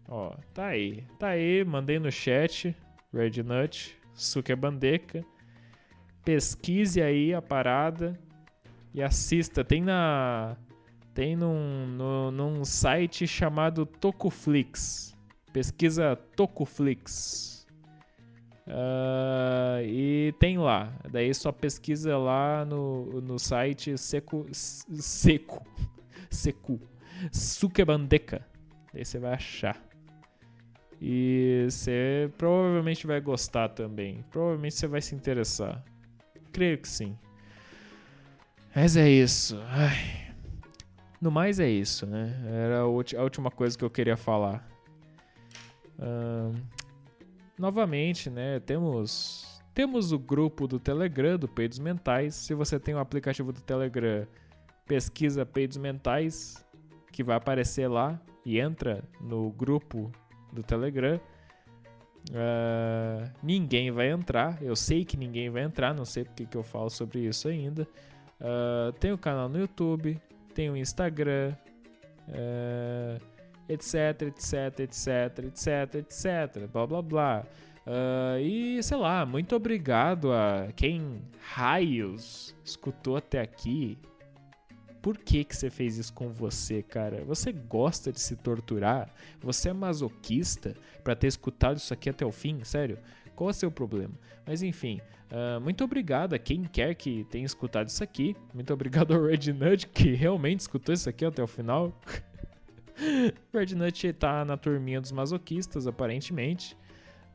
[0.09, 1.05] Ó, tá aí.
[1.19, 2.75] Tá aí, mandei no chat.
[3.13, 3.97] Rednut.
[4.15, 5.25] Sukebandeka.
[6.25, 8.19] Pesquise aí a parada.
[8.95, 9.65] E assista.
[9.65, 10.57] Tem na
[11.17, 15.17] tem num, no, num site chamado Tokuflix.
[15.51, 17.67] Pesquisa Tokuflix.
[18.67, 20.93] Uh, e tem lá.
[21.11, 24.47] Daí só pesquisa lá no, no site Seco.
[24.53, 25.65] Seco.
[26.29, 26.79] Seku.
[27.33, 28.47] Sukebandeka.
[28.93, 29.81] Daí você vai achar.
[31.01, 34.25] E você provavelmente vai gostar também.
[34.31, 35.85] Provavelmente você vai se interessar.
[36.53, 37.17] Creio que sim.
[38.75, 39.61] Mas é isso.
[39.69, 40.27] Ai.
[41.21, 42.35] No mais é isso, né?
[42.47, 44.67] Era a última coisa que eu queria falar.
[47.59, 48.61] Novamente, né?
[48.61, 52.35] Temos temos o grupo do Telegram do Peidos Mentais.
[52.35, 54.27] Se você tem o aplicativo do Telegram,
[54.87, 56.65] pesquisa Peidos Mentais,
[57.13, 60.11] que vai aparecer lá e entra no grupo
[60.57, 61.21] do Telegram.
[62.31, 66.63] Uh, ninguém vai entrar, eu sei que ninguém vai entrar, não sei porque que eu
[66.65, 67.87] falo sobre isso ainda.
[68.41, 70.21] Uh, tem o canal no YouTube,
[70.53, 71.55] tem o Instagram,
[72.29, 73.23] uh,
[73.69, 77.47] etc, etc, etc, etc, etc, blá blá blá.
[77.87, 83.97] Uh, e sei lá, muito obrigado a quem raios escutou até aqui.
[85.07, 87.23] Por que, que você fez isso com você, cara?
[87.27, 89.09] Você gosta de se torturar?
[89.41, 90.75] Você é masoquista
[91.05, 92.65] para ter escutado isso aqui até o fim?
[92.65, 92.99] Sério?
[93.37, 94.15] Qual é o seu problema?
[94.45, 95.01] Mas enfim,
[95.31, 98.35] uh, muito obrigado a quem quer que tenha escutado isso aqui.
[98.53, 101.97] Muito obrigado ao Red Nut que realmente escutou isso aqui até o final.
[103.55, 106.77] Red Nut tá na turminha dos masoquistas, aparentemente.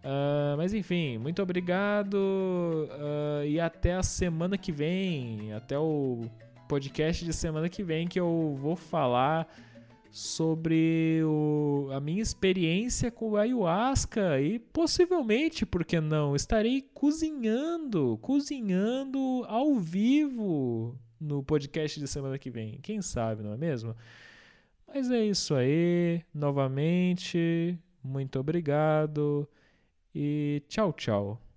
[0.04, 6.30] Uh, mas enfim, muito obrigado uh, e até a semana que vem, até o
[6.72, 9.46] podcast de semana que vem que eu vou falar
[10.10, 19.44] sobre o, a minha experiência com ayahuasca e possivelmente, por que não, estarei cozinhando, cozinhando
[19.50, 22.80] ao vivo no podcast de semana que vem.
[22.82, 23.94] Quem sabe, não é mesmo?
[24.88, 29.46] Mas é isso aí, novamente, muito obrigado
[30.16, 31.51] e tchau, tchau.